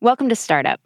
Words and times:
Welcome 0.00 0.28
to 0.28 0.36
Startup. 0.36 0.80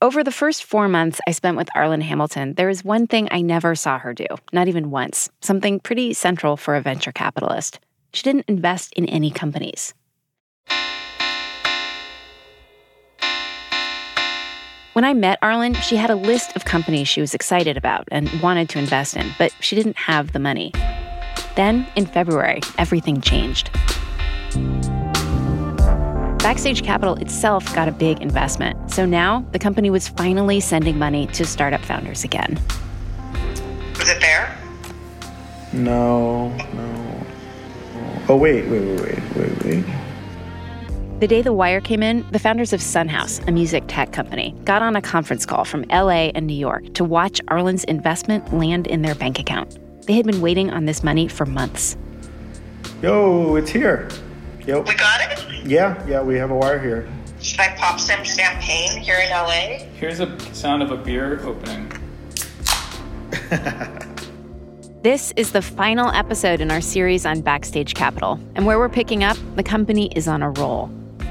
Over 0.00 0.22
the 0.22 0.30
first 0.30 0.62
four 0.62 0.86
months 0.86 1.18
I 1.26 1.32
spent 1.32 1.56
with 1.56 1.68
Arlan 1.74 2.00
Hamilton, 2.00 2.54
there 2.54 2.68
is 2.68 2.84
one 2.84 3.08
thing 3.08 3.26
I 3.32 3.40
never 3.40 3.74
saw 3.74 3.98
her 3.98 4.14
do, 4.14 4.26
not 4.52 4.68
even 4.68 4.92
once, 4.92 5.28
something 5.40 5.80
pretty 5.80 6.12
central 6.12 6.56
for 6.56 6.76
a 6.76 6.80
venture 6.80 7.10
capitalist. 7.10 7.80
She 8.12 8.22
didn't 8.22 8.44
invest 8.46 8.92
in 8.92 9.06
any 9.06 9.32
companies. 9.32 9.94
When 14.92 15.04
I 15.04 15.12
met 15.12 15.40
Arlan, 15.42 15.74
she 15.82 15.96
had 15.96 16.10
a 16.10 16.14
list 16.14 16.54
of 16.54 16.64
companies 16.64 17.08
she 17.08 17.20
was 17.20 17.34
excited 17.34 17.76
about 17.76 18.04
and 18.12 18.30
wanted 18.40 18.68
to 18.68 18.78
invest 18.78 19.16
in, 19.16 19.26
but 19.40 19.52
she 19.58 19.74
didn't 19.74 19.96
have 19.96 20.30
the 20.30 20.38
money. 20.38 20.70
Then, 21.56 21.84
in 21.96 22.06
February, 22.06 22.60
everything 22.78 23.20
changed. 23.20 23.70
Backstage 26.46 26.84
Capital 26.84 27.16
itself 27.16 27.74
got 27.74 27.88
a 27.88 27.90
big 27.90 28.22
investment. 28.22 28.92
So 28.92 29.04
now 29.04 29.44
the 29.50 29.58
company 29.58 29.90
was 29.90 30.06
finally 30.06 30.60
sending 30.60 30.96
money 30.96 31.26
to 31.32 31.44
startup 31.44 31.80
founders 31.80 32.22
again. 32.22 32.56
Was 33.98 34.08
it 34.08 34.20
there? 34.20 34.56
No, 35.72 36.50
no. 36.72 37.26
Oh, 38.28 38.36
wait, 38.36 38.64
wait, 38.68 38.80
wait, 38.80 39.00
wait, 39.00 39.34
wait, 39.34 39.64
wait. 39.64 39.84
The 41.18 41.26
day 41.26 41.42
the 41.42 41.52
wire 41.52 41.80
came 41.80 42.00
in, 42.00 42.24
the 42.30 42.38
founders 42.38 42.72
of 42.72 42.78
Sunhouse, 42.78 43.44
a 43.48 43.50
music 43.50 43.82
tech 43.88 44.12
company, 44.12 44.54
got 44.62 44.82
on 44.82 44.94
a 44.94 45.02
conference 45.02 45.46
call 45.46 45.64
from 45.64 45.82
LA 45.90 46.30
and 46.36 46.46
New 46.46 46.54
York 46.54 46.94
to 46.94 47.02
watch 47.02 47.40
Arlan's 47.48 47.82
investment 47.82 48.54
land 48.54 48.86
in 48.86 49.02
their 49.02 49.16
bank 49.16 49.40
account. 49.40 49.80
They 50.06 50.12
had 50.12 50.24
been 50.24 50.40
waiting 50.40 50.70
on 50.70 50.84
this 50.84 51.02
money 51.02 51.26
for 51.26 51.44
months. 51.44 51.96
Yo, 53.02 53.56
it's 53.56 53.70
here. 53.70 54.08
Yep. 54.64 54.86
We 54.86 54.94
got 54.94 55.20
it? 55.22 55.45
Yeah, 55.66 56.06
yeah, 56.06 56.22
we 56.22 56.36
have 56.36 56.50
a 56.50 56.54
wire 56.54 56.78
here. 56.78 57.08
Should 57.40 57.60
I 57.60 57.76
pop 57.76 57.98
some 57.98 58.24
champagne 58.24 59.00
here 59.00 59.18
in 59.18 59.30
LA? 59.30 59.84
Here's 59.98 60.20
a 60.20 60.38
sound 60.54 60.82
of 60.82 60.90
a 60.90 60.96
beer 60.96 61.40
opening. 61.44 61.92
This 65.02 65.32
is 65.36 65.52
the 65.52 65.62
final 65.62 66.10
episode 66.10 66.60
in 66.60 66.72
our 66.72 66.80
series 66.80 67.26
on 67.26 67.40
Backstage 67.40 67.94
Capital, 67.94 68.40
and 68.56 68.66
where 68.66 68.76
we're 68.76 68.88
picking 68.88 69.22
up, 69.22 69.36
the 69.54 69.62
company 69.62 70.10
is 70.16 70.26
on 70.26 70.42
a 70.42 70.50
roll. 70.50 70.90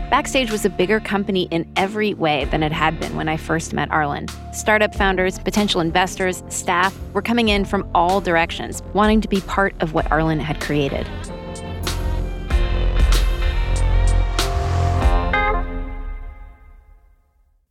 Backstage 0.09 0.49
was 0.49 0.64
a 0.64 0.70
bigger 0.70 1.02
company 1.02 1.49
in 1.52 1.70
every 1.75 2.14
way 2.14 2.45
than 2.45 2.64
it 2.64 2.72
had 2.72 2.97
been 3.02 3.17
when 3.17 3.27
I 3.27 3.36
first 3.36 3.73
met 3.73 3.89
Arlan. 3.89 4.30
Startup 4.55 4.95
founders, 4.95 5.39
potential 5.39 5.81
investors, 5.81 6.42
staff 6.47 6.97
were 7.11 7.22
coming 7.22 7.49
in 7.49 7.66
from 7.66 7.86
all 7.94 8.22
directions, 8.22 8.81
wanting 8.94 9.20
to 9.20 9.27
be 9.27 9.42
part 9.42 9.75
of 9.81 9.94
what 9.94 10.05
Arlan 10.05 10.39
had 10.39 10.61
created. 10.61 11.05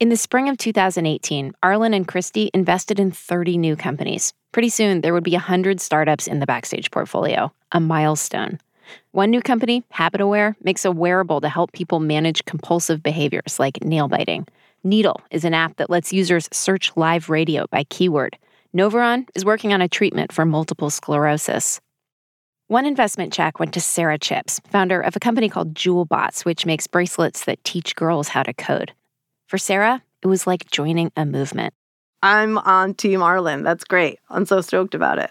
In 0.01 0.09
the 0.09 0.17
spring 0.17 0.49
of 0.49 0.59
2018, 0.59 1.53
Arlan 1.63 1.95
and 1.95 2.07
Christie 2.07 2.51
invested 2.53 2.99
in 2.99 3.13
30 3.13 3.57
new 3.57 3.77
companies. 3.77 4.33
Pretty 4.51 4.69
soon, 4.69 5.03
there 5.03 5.15
would 5.15 5.23
be 5.23 5.35
100 5.35 5.81
startups 5.81 6.27
in 6.27 6.41
the 6.41 6.47
Backstage 6.47 6.91
portfolio, 6.91 7.53
a 7.71 7.79
milestone. 7.79 8.59
One 9.13 9.31
new 9.31 9.41
company, 9.41 9.85
HabitAware, 9.95 10.57
makes 10.61 10.85
a 10.85 10.91
wearable 10.91 11.41
to 11.43 11.49
help 11.49 11.71
people 11.71 12.01
manage 12.01 12.45
compulsive 12.45 13.05
behaviors 13.05 13.61
like 13.61 13.85
nail 13.85 14.09
biting. 14.09 14.49
Needle 14.83 15.21
is 15.31 15.45
an 15.45 15.55
app 15.55 15.77
that 15.77 15.91
lets 15.91 16.13
users 16.13 16.49
search 16.53 16.91
live 16.97 17.31
radio 17.31 17.67
by 17.71 17.85
keyword. 17.85 18.37
Novaron 18.77 19.29
is 19.37 19.45
working 19.45 19.73
on 19.73 19.81
a 19.81 19.89
treatment 19.89 20.33
for 20.33 20.45
multiple 20.45 20.91
sclerosis. 20.91 21.81
One 22.67 22.85
investment 22.85 23.33
check 23.33 23.61
went 23.61 23.73
to 23.75 23.81
Sara 23.81 24.19
Chipps, 24.19 24.61
founder 24.69 25.01
of 25.01 25.15
a 25.15 25.21
company 25.21 25.49
called 25.49 25.75
JewelBots, 25.75 26.45
which 26.45 26.67
makes 26.67 26.89
bracelets 26.89 27.45
that 27.45 27.63
teach 27.63 27.95
girls 27.95 28.29
how 28.29 28.43
to 28.43 28.53
code. 28.53 28.93
For 29.47 29.59
Sara, 29.59 30.03
it 30.23 30.27
was 30.27 30.47
like 30.47 30.71
joining 30.71 31.13
a 31.17 31.27
movement. 31.27 31.75
I'm 32.23 32.57
on 32.59 32.95
Team 32.95 33.21
Arlan. 33.21 33.63
That's 33.63 33.85
great. 33.85 34.19
I'm 34.31 34.47
so 34.47 34.63
stoked 34.63 34.95
about 34.95 35.19
it. 35.19 35.31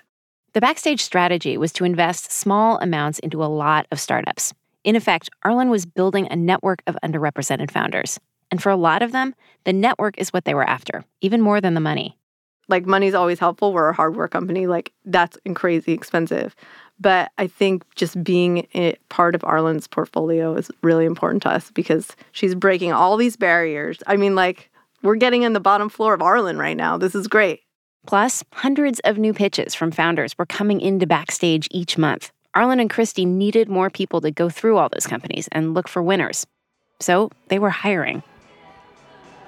The 0.53 0.61
backstage 0.61 1.01
strategy 1.01 1.57
was 1.57 1.73
to 1.73 1.83
invest 1.83 2.31
small 2.31 2.77
amounts 2.77 3.17
into 3.19 3.43
a 3.43 3.45
lot 3.45 3.87
of 3.91 3.99
startups. 3.99 4.53
In 4.83 4.95
effect, 4.95 5.31
Arlan 5.43 5.69
was 5.69 5.87
building 5.87 6.27
a 6.29 6.35
network 6.35 6.83
of 6.85 6.95
underrepresented 7.03 7.71
founders. 7.71 8.19
And 8.51 8.61
for 8.61 8.69
a 8.69 8.75
lot 8.75 9.01
of 9.01 9.11
them, 9.11 9.33
the 9.63 9.73
network 9.73 10.19
is 10.19 10.31
what 10.31 10.45
they 10.45 10.53
were 10.53 10.69
after, 10.69 11.03
even 11.21 11.41
more 11.41 11.59
than 11.59 11.73
the 11.73 11.79
money. 11.79 12.19
Like, 12.67 12.85
money's 12.85 13.15
always 13.15 13.39
helpful. 13.39 13.73
We're 13.73 13.89
a 13.89 13.95
hardware 13.95 14.27
company. 14.27 14.67
Like, 14.67 14.93
that's 15.05 15.37
crazy 15.55 15.91
expensive. 15.91 16.55
But 17.03 17.33
I 17.37 17.47
think 17.47 17.83
just 17.95 18.23
being 18.23 18.65
a 18.73 18.95
part 19.09 19.35
of 19.35 19.41
Arlan's 19.41 19.87
portfolio 19.87 20.55
is 20.55 20.71
really 20.81 21.03
important 21.03 21.43
to 21.43 21.49
us 21.49 21.69
because 21.71 22.15
she's 22.31 22.55
breaking 22.55 22.93
all 22.93 23.17
these 23.17 23.35
barriers. 23.35 24.01
I 24.07 24.15
mean, 24.15 24.35
like, 24.35 24.71
we're 25.01 25.15
getting 25.15 25.43
in 25.43 25.51
the 25.51 25.59
bottom 25.59 25.89
floor 25.89 26.13
of 26.13 26.21
Arlan 26.21 26.57
right 26.57 26.77
now. 26.77 26.97
This 26.97 27.13
is 27.13 27.27
great. 27.27 27.59
Plus, 28.07 28.41
hundreds 28.53 29.01
of 29.01 29.17
new 29.17 29.33
pitches 29.33 29.75
from 29.75 29.91
founders 29.91 30.37
were 30.37 30.45
coming 30.45 30.79
into 30.79 31.05
backstage 31.05 31.67
each 31.71 31.97
month. 31.97 32.31
Arlan 32.55 32.79
and 32.79 32.89
Christie 32.89 33.25
needed 33.25 33.67
more 33.67 33.89
people 33.89 34.21
to 34.21 34.31
go 34.31 34.49
through 34.49 34.77
all 34.77 34.87
those 34.87 35.05
companies 35.05 35.49
and 35.51 35.73
look 35.73 35.89
for 35.89 36.01
winners. 36.01 36.47
So 37.01 37.31
they 37.49 37.59
were 37.59 37.69
hiring. 37.69 38.23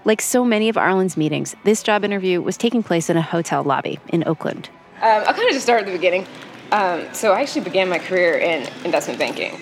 Like 0.03 0.21
so 0.21 0.43
many 0.43 0.67
of 0.67 0.75
Arlan's 0.75 1.15
meetings, 1.15 1.55
this 1.63 1.83
job 1.83 2.03
interview 2.03 2.41
was 2.41 2.57
taking 2.57 2.83
place 2.83 3.09
in 3.09 3.15
a 3.15 3.21
hotel 3.21 3.63
lobby 3.63 3.97
in 4.09 4.27
Oakland. 4.27 4.69
Um, 5.01 5.23
I'll 5.25 5.33
kind 5.33 5.47
of 5.47 5.53
just 5.53 5.63
start 5.63 5.81
at 5.81 5.85
the 5.85 5.93
beginning. 5.93 6.27
Um, 6.71 7.13
so 7.13 7.31
I 7.31 7.41
actually 7.41 7.61
began 7.61 7.89
my 7.89 7.99
career 7.99 8.37
in 8.37 8.67
investment 8.83 9.19
banking. 9.19 9.61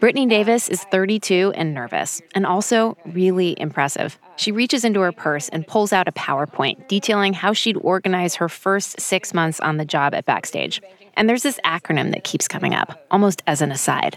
Brittany 0.00 0.24
Davis 0.24 0.70
is 0.70 0.82
32 0.84 1.52
and 1.54 1.74
nervous, 1.74 2.22
and 2.34 2.46
also 2.46 2.96
really 3.04 3.54
impressive. 3.60 4.18
She 4.36 4.50
reaches 4.50 4.82
into 4.82 5.00
her 5.00 5.12
purse 5.12 5.50
and 5.50 5.66
pulls 5.66 5.92
out 5.92 6.08
a 6.08 6.12
PowerPoint 6.12 6.88
detailing 6.88 7.34
how 7.34 7.52
she'd 7.52 7.76
organize 7.76 8.36
her 8.36 8.48
first 8.48 8.98
six 8.98 9.34
months 9.34 9.60
on 9.60 9.76
the 9.76 9.84
job 9.84 10.14
at 10.14 10.24
Backstage. 10.24 10.80
And 11.18 11.28
there's 11.28 11.42
this 11.42 11.60
acronym 11.66 12.12
that 12.12 12.24
keeps 12.24 12.48
coming 12.48 12.72
up, 12.74 13.06
almost 13.10 13.42
as 13.46 13.60
an 13.60 13.70
aside. 13.70 14.16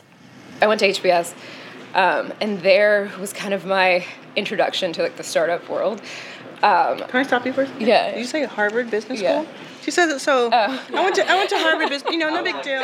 I 0.62 0.68
went 0.68 0.80
to 0.80 0.88
HBS, 0.88 1.34
um, 1.96 2.32
and 2.40 2.62
there 2.62 3.12
was 3.20 3.34
kind 3.34 3.54
of 3.54 3.66
my 3.66 4.06
introduction 4.38 4.94
to 4.94 5.04
like 5.04 5.18
the 5.18 5.24
startup 5.24 5.68
world. 5.68 6.02
Um, 6.64 6.98
Can 7.00 7.20
I 7.20 7.24
stop 7.24 7.46
you 7.46 7.54
first? 7.54 7.72
Yeah. 7.80 8.12
Did 8.12 8.20
you 8.20 8.26
say 8.26 8.46
Harvard 8.46 8.90
Business 8.90 9.22
Yeah. 9.22 9.42
School? 9.44 9.54
She 9.82 9.92
says 9.92 10.10
it 10.14 10.20
so. 10.20 10.50
Oh. 10.52 10.86
I 10.94 11.04
went 11.04 11.16
to 11.16 11.30
I 11.30 11.36
went 11.36 11.50
to 11.50 11.58
Harvard 11.60 11.90
Business. 11.90 12.12
You 12.14 12.18
know, 12.18 12.30
no 12.30 12.42
big 12.42 12.62
deal. 12.62 12.82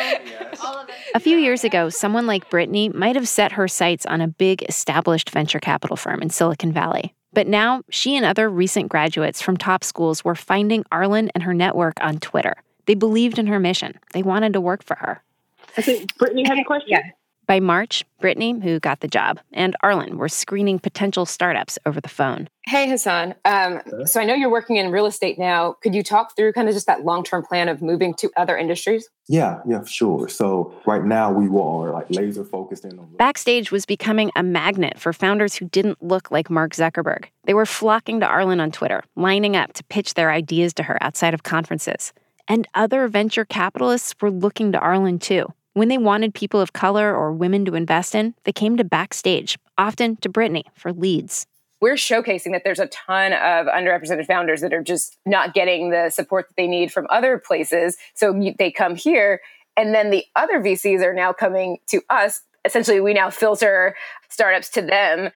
A 1.15 1.19
few 1.19 1.37
years 1.37 1.63
ago, 1.63 1.89
someone 1.89 2.27
like 2.27 2.49
Brittany 2.49 2.89
might 2.89 3.15
have 3.15 3.27
set 3.27 3.53
her 3.53 3.67
sights 3.69 4.05
on 4.05 4.19
a 4.19 4.27
big 4.27 4.63
established 4.63 5.29
venture 5.29 5.59
capital 5.59 5.95
firm 5.95 6.21
in 6.21 6.29
Silicon 6.29 6.73
Valley. 6.73 7.13
But 7.31 7.47
now, 7.47 7.83
she 7.89 8.17
and 8.17 8.25
other 8.25 8.49
recent 8.49 8.89
graduates 8.89 9.41
from 9.41 9.55
top 9.55 9.83
schools 9.83 10.25
were 10.25 10.35
finding 10.35 10.83
Arlan 10.85 11.29
and 11.33 11.43
her 11.43 11.53
network 11.53 11.93
on 12.01 12.19
Twitter. 12.19 12.55
They 12.85 12.95
believed 12.95 13.39
in 13.39 13.47
her 13.47 13.59
mission. 13.59 13.97
They 14.13 14.23
wanted 14.23 14.51
to 14.53 14.61
work 14.61 14.83
for 14.83 14.95
her. 14.95 15.21
I 15.77 15.81
think 15.81 16.17
Brittany 16.17 16.43
had 16.45 16.57
a 16.59 16.63
question. 16.63 16.89
Yeah. 16.89 17.03
By 17.49 17.59
March, 17.59 18.05
Brittany, 18.19 18.59
who 18.61 18.79
got 18.79 18.99
the 18.99 19.07
job, 19.07 19.39
and 19.53 19.75
Arlan 19.83 20.17
were 20.17 20.29
screening 20.29 20.77
potential 20.77 21.25
startups 21.25 21.79
over 21.83 21.99
the 21.99 22.07
phone. 22.07 22.47
hey 22.67 22.87
Hassan, 22.87 23.33
um, 23.43 23.81
so 24.05 24.21
I 24.21 24.23
know 24.25 24.35
you're 24.35 24.51
working 24.51 24.75
in 24.75 24.91
real 24.91 25.07
estate 25.07 25.39
now. 25.39 25.73
Could 25.81 25.95
you 25.95 26.03
talk 26.03 26.35
through 26.35 26.53
kind 26.53 26.67
of 26.67 26.75
just 26.75 26.85
that 26.85 27.05
long-term 27.05 27.43
plan 27.43 27.67
of 27.67 27.81
moving 27.81 28.13
to 28.19 28.29
other 28.37 28.55
industries? 28.55 29.09
Yeah, 29.27 29.61
yeah, 29.67 29.83
sure. 29.83 30.27
So 30.27 30.75
right 30.85 31.03
now 31.03 31.31
we 31.31 31.47
are 31.47 31.91
like 31.91 32.05
laser 32.11 32.45
focused 32.45 32.85
in 32.85 32.99
on 32.99 33.15
Backstage 33.17 33.71
was 33.71 33.87
becoming 33.87 34.29
a 34.35 34.43
magnet 34.43 34.99
for 34.99 35.11
founders 35.11 35.55
who 35.55 35.65
didn't 35.65 36.03
look 36.03 36.29
like 36.29 36.51
Mark 36.51 36.73
Zuckerberg. 36.73 37.25
They 37.45 37.55
were 37.55 37.65
flocking 37.65 38.19
to 38.19 38.27
Arlan 38.27 38.61
on 38.61 38.71
Twitter, 38.71 39.01
lining 39.15 39.55
up 39.55 39.73
to 39.73 39.83
pitch 39.85 40.13
their 40.13 40.29
ideas 40.29 40.75
to 40.75 40.83
her 40.83 41.01
outside 41.01 41.33
of 41.33 41.41
conferences. 41.41 42.13
And 42.47 42.67
other 42.75 43.07
venture 43.07 43.45
capitalists 43.45 44.13
were 44.21 44.29
looking 44.29 44.71
to 44.73 44.79
Arlan 44.79 45.19
too. 45.19 45.51
When 45.73 45.87
they 45.87 45.97
wanted 45.97 46.33
people 46.33 46.59
of 46.59 46.73
color 46.73 47.15
or 47.15 47.31
women 47.31 47.63
to 47.65 47.75
invest 47.75 48.15
in, 48.15 48.33
they 48.43 48.51
came 48.51 48.75
to 48.77 48.83
Backstage, 48.83 49.57
often 49.77 50.15
to 50.17 50.29
Brittany 50.29 50.65
for 50.73 50.91
leads. 50.91 51.45
We're 51.79 51.93
showcasing 51.93 52.51
that 52.51 52.63
there's 52.65 52.79
a 52.79 52.87
ton 52.87 53.33
of 53.33 53.67
underrepresented 53.67 54.25
founders 54.25 54.61
that 54.61 54.73
are 54.73 54.83
just 54.83 55.17
not 55.25 55.53
getting 55.53 55.91
the 55.91 56.09
support 56.09 56.47
that 56.49 56.55
they 56.57 56.67
need 56.67 56.91
from 56.91 57.07
other 57.09 57.37
places. 57.37 57.97
So 58.15 58.33
they 58.57 58.71
come 58.71 58.95
here, 58.95 59.41
and 59.77 59.93
then 59.93 60.09
the 60.09 60.25
other 60.35 60.59
VCs 60.59 61.01
are 61.01 61.13
now 61.13 61.31
coming 61.31 61.77
to 61.87 62.01
us. 62.09 62.41
Essentially, 62.65 62.99
we 62.99 63.13
now 63.13 63.29
filter 63.29 63.95
startups 64.27 64.69
to 64.71 64.81
them. 64.81 65.31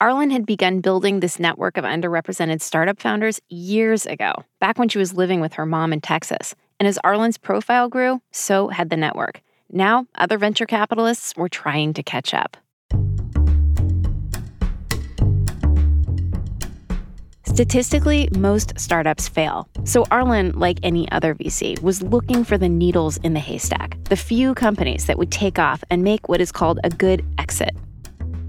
Arlan 0.00 0.30
had 0.30 0.46
begun 0.46 0.80
building 0.80 1.20
this 1.20 1.38
network 1.38 1.76
of 1.76 1.84
underrepresented 1.84 2.62
startup 2.62 3.00
founders 3.00 3.40
years 3.48 4.06
ago, 4.06 4.32
back 4.60 4.78
when 4.78 4.88
she 4.88 4.98
was 4.98 5.14
living 5.14 5.40
with 5.40 5.54
her 5.54 5.66
mom 5.66 5.92
in 5.92 6.00
Texas. 6.00 6.54
And 6.78 6.86
as 6.86 6.98
Arlan's 7.04 7.38
profile 7.38 7.88
grew, 7.88 8.22
so 8.30 8.68
had 8.68 8.90
the 8.90 8.96
network. 8.96 9.42
Now, 9.70 10.06
other 10.14 10.38
venture 10.38 10.66
capitalists 10.66 11.36
were 11.36 11.48
trying 11.48 11.94
to 11.94 12.02
catch 12.02 12.32
up. 12.34 12.56
Statistically, 17.44 18.28
most 18.36 18.78
startups 18.78 19.28
fail. 19.28 19.66
So 19.84 20.04
Arlan, 20.04 20.54
like 20.56 20.78
any 20.82 21.10
other 21.10 21.34
VC, 21.34 21.80
was 21.80 22.02
looking 22.02 22.44
for 22.44 22.58
the 22.58 22.68
needles 22.68 23.16
in 23.18 23.32
the 23.32 23.40
haystack, 23.40 23.96
the 24.04 24.16
few 24.16 24.52
companies 24.54 25.06
that 25.06 25.16
would 25.16 25.32
take 25.32 25.58
off 25.58 25.82
and 25.88 26.04
make 26.04 26.28
what 26.28 26.42
is 26.42 26.52
called 26.52 26.78
a 26.84 26.90
good 26.90 27.24
exit. 27.38 27.74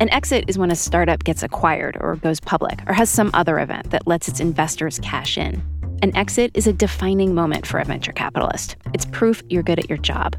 An 0.02 0.10
exit 0.10 0.44
is 0.50 0.58
when 0.58 0.72
a 0.72 0.76
startup 0.76 1.24
gets 1.24 1.42
acquired 1.42 1.98
or 2.02 2.18
goes 2.18 2.42
public 2.42 2.82
or 2.86 2.94
has 2.94 3.10
some 3.10 3.32
other 3.34 3.60
event 3.60 3.92
that 3.92 4.06
lets 4.08 4.28
its 4.28 4.42
investors 4.42 5.00
cash 5.00 5.38
in. 5.38 5.64
An 6.04 6.14
exit 6.16 6.52
is 6.54 6.68
a 6.68 6.74
defining 6.74 7.34
moment 7.34 7.66
for 7.66 7.80
a 7.80 7.86
venture 7.86 8.12
capitalist. 8.12 8.76
It's 8.94 9.06
proof 9.06 9.42
you're 9.50 9.64
good 9.64 9.80
at 9.80 9.90
your 9.90 9.98
job. 10.00 10.36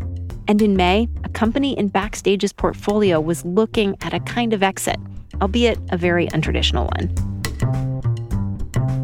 And 0.49 0.63
in 0.63 0.77
May, 0.77 1.09
a 1.25 1.29
company 1.29 1.79
in 1.79 1.91
Backstage's 1.91 2.55
portfolio 2.55 3.21
was 3.21 3.45
looking 3.45 3.99
at 4.01 4.15
a 4.15 4.21
kind 4.21 4.55
of 4.55 4.63
exit, 4.63 4.97
albeit 5.43 5.79
a 5.91 5.99
very 5.99 6.27
untraditional 6.29 6.89
one. 6.97 7.15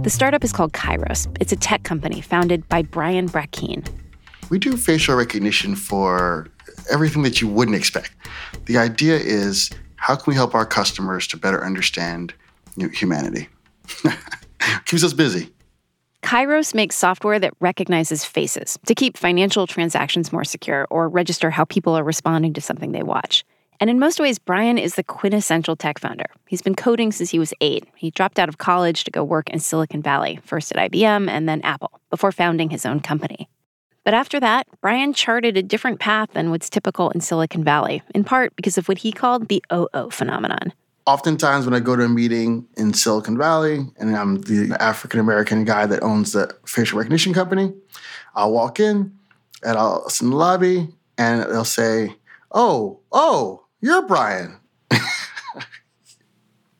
The 0.02 0.08
startup 0.08 0.42
is 0.42 0.54
called 0.54 0.72
Kairos. 0.72 1.34
It's 1.40 1.52
a 1.52 1.56
tech 1.56 1.82
company 1.82 2.22
founded 2.22 2.66
by 2.70 2.80
Brian 2.80 3.28
Brackeen. 3.28 3.86
We 4.48 4.58
do 4.58 4.74
facial 4.78 5.16
recognition 5.16 5.76
for 5.76 6.48
everything 6.90 7.22
that 7.24 7.42
you 7.42 7.48
wouldn't 7.48 7.76
expect. 7.76 8.12
The 8.64 8.78
idea 8.78 9.16
is 9.16 9.70
how 9.96 10.16
can 10.16 10.30
we 10.30 10.34
help 10.34 10.54
our 10.54 10.64
customers 10.64 11.26
to 11.28 11.36
better 11.36 11.62
understand 11.62 12.32
humanity? 12.92 13.48
Keeps 14.86 15.04
us 15.04 15.12
busy. 15.12 15.53
Kairos 16.24 16.74
makes 16.74 16.96
software 16.96 17.38
that 17.38 17.52
recognizes 17.60 18.24
faces 18.24 18.78
to 18.86 18.94
keep 18.94 19.18
financial 19.18 19.66
transactions 19.66 20.32
more 20.32 20.42
secure 20.42 20.86
or 20.88 21.06
register 21.06 21.50
how 21.50 21.66
people 21.66 21.94
are 21.94 22.02
responding 22.02 22.54
to 22.54 22.62
something 22.62 22.92
they 22.92 23.02
watch. 23.02 23.44
And 23.78 23.90
in 23.90 23.98
most 23.98 24.18
ways, 24.18 24.38
Brian 24.38 24.78
is 24.78 24.94
the 24.94 25.04
quintessential 25.04 25.76
tech 25.76 25.98
founder. 25.98 26.24
He's 26.46 26.62
been 26.62 26.76
coding 26.76 27.12
since 27.12 27.28
he 27.28 27.38
was 27.38 27.52
eight. 27.60 27.86
He 27.94 28.10
dropped 28.10 28.38
out 28.38 28.48
of 28.48 28.56
college 28.56 29.04
to 29.04 29.10
go 29.10 29.22
work 29.22 29.50
in 29.50 29.60
Silicon 29.60 30.00
Valley, 30.00 30.40
first 30.44 30.72
at 30.72 30.90
IBM 30.90 31.28
and 31.28 31.46
then 31.46 31.60
Apple, 31.60 32.00
before 32.08 32.32
founding 32.32 32.70
his 32.70 32.86
own 32.86 33.00
company. 33.00 33.46
But 34.02 34.14
after 34.14 34.40
that, 34.40 34.66
Brian 34.80 35.12
charted 35.12 35.58
a 35.58 35.62
different 35.62 36.00
path 36.00 36.30
than 36.32 36.48
what's 36.48 36.70
typical 36.70 37.10
in 37.10 37.20
Silicon 37.20 37.64
Valley, 37.64 38.02
in 38.14 38.24
part 38.24 38.56
because 38.56 38.78
of 38.78 38.88
what 38.88 38.98
he 38.98 39.12
called 39.12 39.48
the 39.48 39.62
OO 39.70 40.08
phenomenon. 40.10 40.72
Oftentimes, 41.06 41.66
when 41.66 41.74
I 41.74 41.80
go 41.80 41.96
to 41.96 42.04
a 42.04 42.08
meeting 42.08 42.66
in 42.78 42.94
Silicon 42.94 43.36
Valley 43.36 43.86
and 43.98 44.16
I'm 44.16 44.40
the 44.40 44.74
African 44.80 45.20
American 45.20 45.64
guy 45.64 45.84
that 45.84 46.02
owns 46.02 46.32
the 46.32 46.56
facial 46.66 46.98
recognition 46.98 47.34
company, 47.34 47.74
I'll 48.34 48.52
walk 48.52 48.80
in 48.80 49.12
and 49.62 49.76
I'll 49.76 50.08
sit 50.08 50.24
in 50.24 50.30
the 50.30 50.36
lobby 50.36 50.88
and 51.18 51.42
they'll 51.42 51.64
say, 51.64 52.16
Oh, 52.52 53.00
oh, 53.12 53.66
you're 53.80 54.06
Brian. 54.06 54.58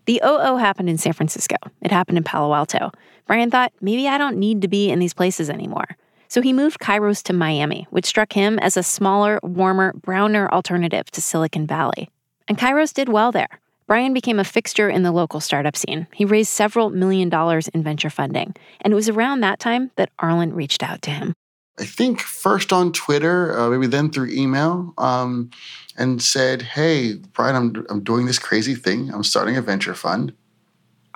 the 0.07 0.23
OO 0.25 0.57
happened 0.57 0.89
in 0.89 0.97
San 0.97 1.13
Francisco. 1.13 1.57
It 1.83 1.91
happened 1.91 2.17
in 2.17 2.25
Palo 2.25 2.55
Alto. 2.55 2.93
Brian 3.27 3.51
thought, 3.51 3.73
maybe 3.81 4.09
I 4.09 4.17
don't 4.17 4.39
need 4.39 4.63
to 4.63 4.69
be 4.69 4.91
in 4.91 5.01
these 5.01 5.15
places 5.15 5.51
anymore. 5.51 5.97
So 6.29 6.41
he 6.41 6.53
moved 6.53 6.81
Kairos 6.81 7.23
to 7.25 7.33
Miami, 7.33 7.87
which 7.91 8.07
struck 8.07 8.33
him 8.33 8.59
as 8.61 8.77
a 8.77 8.83
smaller, 8.83 9.39
warmer, 9.43 9.93
browner 9.93 10.49
alternative 10.51 11.11
to 11.11 11.21
Silicon 11.21 11.67
Valley. 11.67 12.09
And 12.49 12.59
Kairos 12.59 12.93
did 12.93 13.09
well 13.09 13.31
there. 13.31 13.61
Brian 13.87 14.15
became 14.15 14.39
a 14.39 14.45
fixture 14.45 14.89
in 14.89 15.03
the 15.03 15.13
local 15.13 15.41
startup 15.41 15.77
scene. 15.77 16.07
He 16.15 16.25
raised 16.25 16.51
several 16.51 16.91
million 16.91 17.29
dollars 17.29 17.69
in 17.69 17.83
venture 17.83 18.11
funding. 18.11 18.55
And 18.81 18.93
it 18.93 18.95
was 18.95 19.09
around 19.09 19.41
that 19.41 19.61
time 19.61 19.91
that 19.97 20.11
Arlan 20.19 20.55
reached 20.55 20.83
out 20.83 21.03
to 21.03 21.11
him. 21.11 21.35
I 21.79 21.85
think 21.85 22.21
first 22.21 22.73
on 22.73 22.93
Twitter, 22.93 23.59
uh, 23.59 23.69
maybe 23.69 23.87
then 23.87 24.11
through 24.11 24.31
email, 24.31 24.95
um, 24.97 25.51
and 25.99 26.23
said, 26.23 26.63
Hey, 26.63 27.15
Brian, 27.33 27.57
I'm, 27.57 27.87
I'm 27.91 28.03
doing 28.03 28.27
this 28.27 28.39
crazy 28.39 28.75
thing. 28.75 29.13
I'm 29.13 29.25
starting 29.25 29.57
a 29.57 29.63
venture 29.63 29.95
fund. 29.95 30.33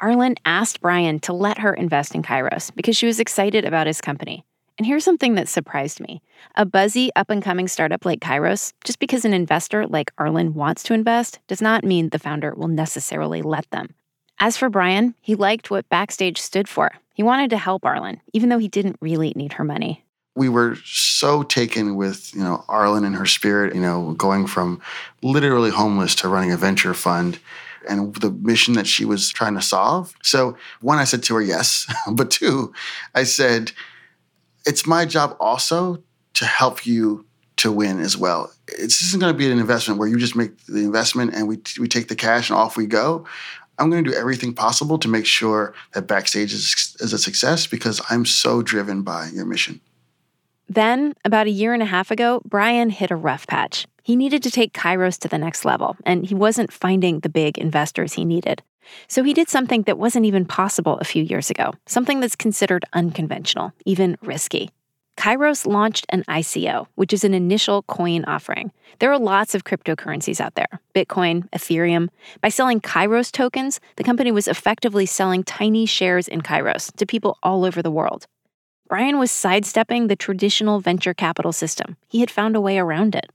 Arlan 0.01 0.37
asked 0.45 0.81
Brian 0.81 1.21
to 1.21 1.33
let 1.33 1.59
her 1.59 1.73
invest 1.73 2.15
in 2.15 2.23
Kairos 2.23 2.75
because 2.75 2.97
she 2.97 3.07
was 3.07 3.19
excited 3.19 3.65
about 3.65 3.87
his 3.87 4.01
company. 4.01 4.45
And 4.79 4.87
here's 4.87 5.05
something 5.05 5.35
that 5.35 5.49
surprised 5.49 6.01
me 6.01 6.23
a 6.55 6.65
buzzy, 6.65 7.11
up 7.17 7.31
and 7.31 7.43
coming 7.43 7.67
startup 7.67 8.05
like 8.05 8.21
Kairos, 8.21 8.73
just 8.85 9.01
because 9.01 9.25
an 9.25 9.35
investor 9.35 9.87
like 9.87 10.15
Arlan 10.17 10.53
wants 10.53 10.85
to 10.85 10.95
invest, 10.95 11.41
does 11.49 11.61
not 11.61 11.85
mean 11.85 12.09
the 12.09 12.19
founder 12.19 12.55
will 12.55 12.69
necessarily 12.69 13.43
let 13.43 13.69
them. 13.71 13.95
As 14.39 14.57
for 14.57 14.69
Brian, 14.71 15.17
he 15.21 15.35
liked 15.35 15.71
what 15.71 15.89
Backstage 15.89 16.41
stood 16.41 16.69
for. 16.69 16.93
He 17.15 17.25
wanted 17.25 17.51
to 17.51 17.59
help 17.59 17.83
Arlan, 17.83 18.21
even 18.33 18.49
though 18.49 18.59
he 18.59 18.69
didn't 18.69 18.97
really 19.01 19.33
need 19.35 19.55
her 19.55 19.65
money. 19.65 20.05
We 20.37 20.49
were 20.49 20.77
so 20.85 21.43
taken 21.43 21.97
with, 21.97 22.33
you 22.33 22.45
know, 22.45 22.65
Arlan 22.69 23.05
and 23.05 23.17
her 23.17 23.27
spirit, 23.27 23.75
you 23.75 23.81
know, 23.81 24.15
going 24.17 24.47
from 24.47 24.81
literally 25.23 25.71
homeless 25.71 26.15
to 26.17 26.29
running 26.29 26.53
a 26.53 26.57
venture 26.57 26.95
fund 26.95 27.41
and 27.89 28.15
the 28.15 28.31
mission 28.31 28.75
that 28.75 28.87
she 28.87 29.05
was 29.05 29.29
trying 29.31 29.55
to 29.55 29.63
solve. 29.63 30.15
So, 30.23 30.57
one, 30.81 30.99
I 30.99 31.05
said 31.05 31.25
to 31.25 31.35
her, 31.35 31.43
yes. 31.43 31.93
but 32.13 32.31
two, 32.31 32.73
I 33.17 33.25
said, 33.25 33.73
it's 34.67 34.87
my 34.87 35.05
job 35.05 35.37
also 35.41 36.03
to 36.35 36.45
help 36.45 36.87
you 36.87 37.25
to 37.57 37.73
win 37.73 38.01
as 38.01 38.17
well. 38.17 38.53
It's 38.69 39.03
isn't 39.03 39.21
going 39.21 39.33
to 39.33 39.37
be 39.37 39.51
an 39.51 39.59
investment 39.59 39.99
where 39.99 40.09
you 40.09 40.19
just 40.19 40.37
make 40.37 40.65
the 40.67 40.81
investment 40.81 41.35
and 41.35 41.49
we 41.49 41.59
we 41.79 41.89
take 41.89 42.09
the 42.09 42.15
cash 42.15 42.51
and 42.51 42.59
off 42.59 42.77
we 42.77 42.87
go. 42.87 43.27
I'm 43.79 43.91
going 43.91 44.05
to 44.05 44.11
do 44.11 44.17
everything 44.17 44.55
possible 44.55 44.99
to 44.99 45.09
make 45.09 45.27
sure 45.27 45.73
that 45.93 46.09
backstage 46.09 46.53
is, 46.53 46.97
is 46.99 47.13
a 47.13 47.19
success 47.19 47.67
because 47.67 48.01
I'm 48.11 48.25
so 48.25 48.61
driven 48.61 49.03
by 49.03 49.29
your 49.29 49.45
mission. 49.45 49.81
Then, 50.69 51.15
about 51.25 51.47
a 51.47 51.51
year 51.51 51.73
and 51.73 51.83
a 51.83 51.87
half 51.87 52.11
ago, 52.11 52.43
Brian 52.45 52.91
hit 52.91 53.11
a 53.11 53.17
rough 53.17 53.47
patch. 53.47 53.87
He 54.03 54.17
needed 54.17 54.43
to 54.43 54.51
take 54.51 54.75
Kairos 54.75 55.19
to 55.21 55.29
the 55.29 55.39
next 55.39 55.65
level, 55.65 55.97
and 56.05 56.27
he 56.27 56.35
wasn't 56.35 56.73
finding 56.73 57.21
the 57.21 57.29
big 57.29 57.57
investors 57.57 58.15
he 58.15 58.25
needed. 58.25 58.63
So 59.07 59.23
he 59.23 59.35
did 59.35 59.49
something 59.49 59.83
that 59.83 59.99
wasn't 59.99 60.27
even 60.27 60.45
possible 60.45 60.99
a 60.99 61.05
few 61.05 61.23
years 61.23 61.51
ago, 61.51 61.73
something 61.87 62.21
that's 62.21 62.37
considered 62.37 62.85
unconventional, 62.93 63.73
even 63.85 64.17
risky. 64.23 64.71
Kairos 65.19 65.67
launched 65.67 66.07
an 66.11 66.23
ICO, 66.29 66.87
which 66.95 67.13
is 67.13 67.25
an 67.25 67.35
initial 67.35 67.83
coin 67.83 68.25
offering. 68.27 68.71
There 69.01 69.11
are 69.11 69.19
lots 69.19 69.53
of 69.53 69.65
cryptocurrencies 69.65 70.41
out 70.41 70.55
there 70.55 70.81
Bitcoin, 70.95 71.49
Ethereum. 71.51 72.09
By 72.41 72.51
selling 72.51 72.81
Kairos 72.81 73.33
tokens, 73.33 73.81
the 73.97 74.05
company 74.05 74.31
was 74.31 74.47
effectively 74.47 75.07
selling 75.07 75.43
tiny 75.43 75.87
shares 75.87 76.29
in 76.29 76.41
Kairos 76.43 76.95
to 76.97 77.05
people 77.05 77.37
all 77.43 77.65
over 77.65 77.83
the 77.83 77.91
world. 77.91 78.29
Brian 78.89 79.19
was 79.19 79.33
sidestepping 79.33 80.07
the 80.07 80.17
traditional 80.17 80.79
venture 80.79 81.15
capital 81.15 81.53
system. 81.53 81.97
He 82.07 82.21
had 82.21 82.31
found 82.31 82.55
a 82.55 82.61
way 82.61 82.79
around 82.79 83.17
it. 83.17 83.31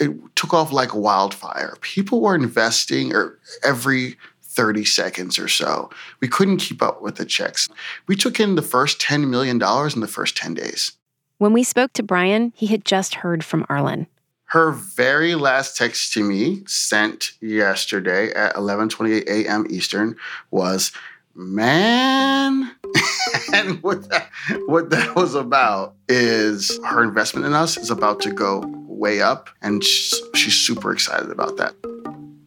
It 0.00 0.10
took 0.36 0.54
off 0.54 0.72
like 0.72 0.94
wildfire. 0.94 1.76
People 1.82 2.22
were 2.22 2.34
investing 2.34 3.14
or 3.14 3.38
every 3.62 4.16
30 4.56 4.84
seconds 4.86 5.38
or 5.38 5.48
so. 5.48 5.90
We 6.20 6.28
couldn't 6.28 6.56
keep 6.56 6.82
up 6.82 7.02
with 7.02 7.16
the 7.16 7.26
checks. 7.26 7.68
We 8.08 8.16
took 8.16 8.40
in 8.40 8.54
the 8.56 8.62
first 8.62 8.98
$10 8.98 9.28
million 9.28 9.56
in 9.56 10.00
the 10.00 10.10
first 10.10 10.36
10 10.36 10.54
days. 10.54 10.92
When 11.38 11.52
we 11.52 11.62
spoke 11.62 11.92
to 11.92 12.02
Brian, 12.02 12.52
he 12.56 12.66
had 12.66 12.84
just 12.84 13.16
heard 13.16 13.44
from 13.44 13.64
Arlan. 13.64 14.06
Her 14.46 14.72
very 14.72 15.34
last 15.34 15.76
text 15.76 16.14
to 16.14 16.24
me, 16.24 16.62
sent 16.66 17.32
yesterday 17.42 18.32
at 18.32 18.54
11:28 18.54 19.28
a.m. 19.28 19.66
Eastern, 19.68 20.14
was, 20.52 20.92
"Man," 21.34 22.70
and 23.52 23.82
what 23.82 24.08
that, 24.08 24.30
what 24.66 24.90
that 24.90 25.16
was 25.16 25.34
about 25.34 25.96
is 26.08 26.78
her 26.86 27.02
investment 27.02 27.44
in 27.44 27.54
us 27.54 27.76
is 27.76 27.90
about 27.90 28.20
to 28.20 28.32
go 28.32 28.62
way 28.86 29.20
up, 29.20 29.50
and 29.62 29.82
she's, 29.82 30.22
she's 30.34 30.54
super 30.54 30.92
excited 30.92 31.30
about 31.30 31.56
that. 31.56 31.74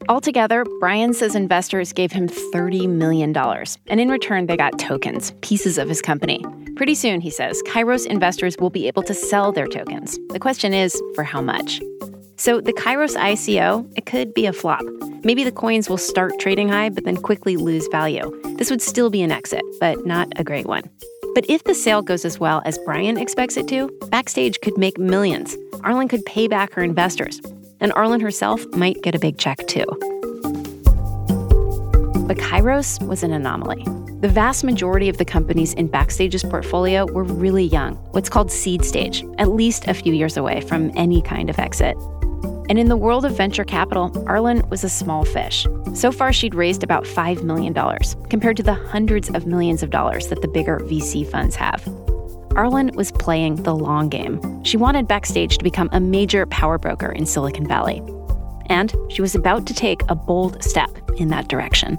Altogether, 0.10 0.66
Brian 0.80 1.14
says 1.14 1.36
investors 1.36 1.94
gave 1.94 2.12
him 2.12 2.28
$30 2.28 2.90
million, 2.90 3.32
and 3.38 4.00
in 4.02 4.10
return, 4.10 4.48
they 4.48 4.58
got 4.58 4.80
tokens, 4.80 5.32
pieces 5.42 5.78
of 5.78 5.88
his 5.88 6.02
company. 6.02 6.44
Pretty 6.76 6.96
soon, 6.96 7.22
he 7.22 7.30
says, 7.30 7.62
Kairos 7.68 8.08
investors 8.08 8.58
will 8.58 8.72
be 8.72 8.88
able 8.88 9.04
to 9.04 9.14
sell 9.14 9.52
their 9.52 9.68
tokens. 9.68 10.18
The 10.30 10.40
question 10.40 10.74
is, 10.74 11.00
for 11.14 11.24
how 11.24 11.42
much? 11.42 11.80
So 12.38 12.60
the 12.60 12.74
Kairos 12.74 13.16
ICO, 13.16 13.88
it 13.96 14.08
could 14.08 14.34
be 14.34 14.48
a 14.48 14.54
flop. 14.54 14.82
Maybe 15.24 15.44
the 15.44 15.52
coins 15.52 15.92
will 15.92 16.00
start 16.00 16.40
trading 16.40 16.70
high, 16.70 16.90
but 16.90 17.04
then 17.04 17.18
quickly 17.18 17.56
lose 17.56 17.88
value. 17.90 18.32
This 18.58 18.72
would 18.72 18.82
still 18.82 19.12
be 19.12 19.22
an 19.22 19.32
exit, 19.32 19.62
but 19.80 20.08
not 20.08 20.28
a 20.38 20.44
great 20.44 20.66
one. 20.66 20.90
But 21.36 21.46
if 21.48 21.66
the 21.66 21.76
sale 21.76 22.02
goes 22.02 22.26
as 22.26 22.40
well 22.40 22.64
as 22.66 22.80
Brian 22.80 23.20
expects 23.20 23.58
it 23.58 23.68
to, 23.68 23.96
Backstage 24.10 24.60
could 24.62 24.76
make 24.76 24.98
millions. 24.98 25.56
Arlan 25.84 26.10
could 26.10 26.26
pay 26.26 26.48
back 26.48 26.74
her 26.74 26.82
investors 26.82 27.40
and 27.80 27.92
Arlan 27.94 28.22
herself 28.22 28.66
might 28.74 29.02
get 29.02 29.16
a 29.16 29.20
big 29.20 29.38
check 29.38 29.58
too. 29.68 29.86
But 32.28 32.38
Kairos 32.38 33.06
was 33.08 33.24
an 33.24 33.34
anomaly. 33.34 33.84
The 34.20 34.30
vast 34.30 34.64
majority 34.64 35.10
of 35.10 35.18
the 35.18 35.26
companies 35.26 35.74
in 35.74 35.88
Backstage's 35.90 36.44
portfolio 36.44 37.06
were 37.12 37.24
really 37.24 37.64
young, 37.64 37.96
what's 38.12 38.30
called 38.30 38.52
seed 38.52 38.84
stage, 38.84 39.24
at 39.38 39.50
least 39.50 39.88
a 39.88 39.94
few 39.94 40.14
years 40.14 40.38
away 40.38 40.62
from 40.62 40.92
any 40.96 41.22
kind 41.22 41.50
of 41.50 41.58
exit. 41.58 41.96
And 42.70 42.78
in 42.78 42.88
the 42.88 42.98
world 42.98 43.26
of 43.26 43.36
venture 43.36 43.64
capital, 43.64 44.12
Arlan 44.28 44.70
was 44.70 44.84
a 44.84 44.90
small 44.90 45.26
fish. 45.26 45.66
So 45.96 46.12
far, 46.12 46.32
she'd 46.32 46.54
raised 46.54 46.84
about 46.84 47.06
$5 47.06 47.44
million, 47.44 47.74
compared 48.30 48.58
to 48.58 48.64
the 48.64 48.76
hundreds 48.76 49.30
of 49.30 49.48
millions 49.48 49.82
of 49.82 49.90
dollars 49.90 50.28
that 50.28 50.42
the 50.44 50.48
bigger 50.48 50.80
VC 50.82 51.26
funds 51.26 51.56
have. 51.56 51.84
Arlan 52.60 52.94
was 52.94 53.10
playing 53.14 53.56
the 53.64 53.74
long 53.74 54.10
game. 54.10 54.42
She 54.66 54.76
wanted 54.76 55.08
Backstage 55.08 55.58
to 55.60 55.64
become 55.64 55.88
a 55.94 56.02
major 56.02 56.46
power 56.46 56.78
broker 56.78 57.10
in 57.10 57.26
Silicon 57.26 57.66
Valley. 57.66 58.04
And 58.66 58.94
she 59.08 59.22
was 59.22 59.34
about 59.34 59.66
to 59.68 59.74
take 59.74 60.02
a 60.10 60.16
bold 60.16 60.62
step 60.62 60.90
in 61.16 61.30
that 61.30 61.48
direction. 61.48 61.96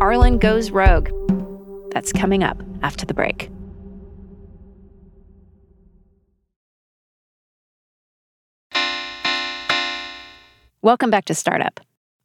Arlan 0.00 0.40
goes 0.40 0.72
rogue. 0.72 1.10
That's 1.92 2.12
coming 2.12 2.42
up 2.42 2.60
after 2.82 3.06
the 3.06 3.14
break. 3.14 3.50
Welcome 10.82 11.10
back 11.10 11.26
to 11.26 11.36
Startup. 11.36 11.78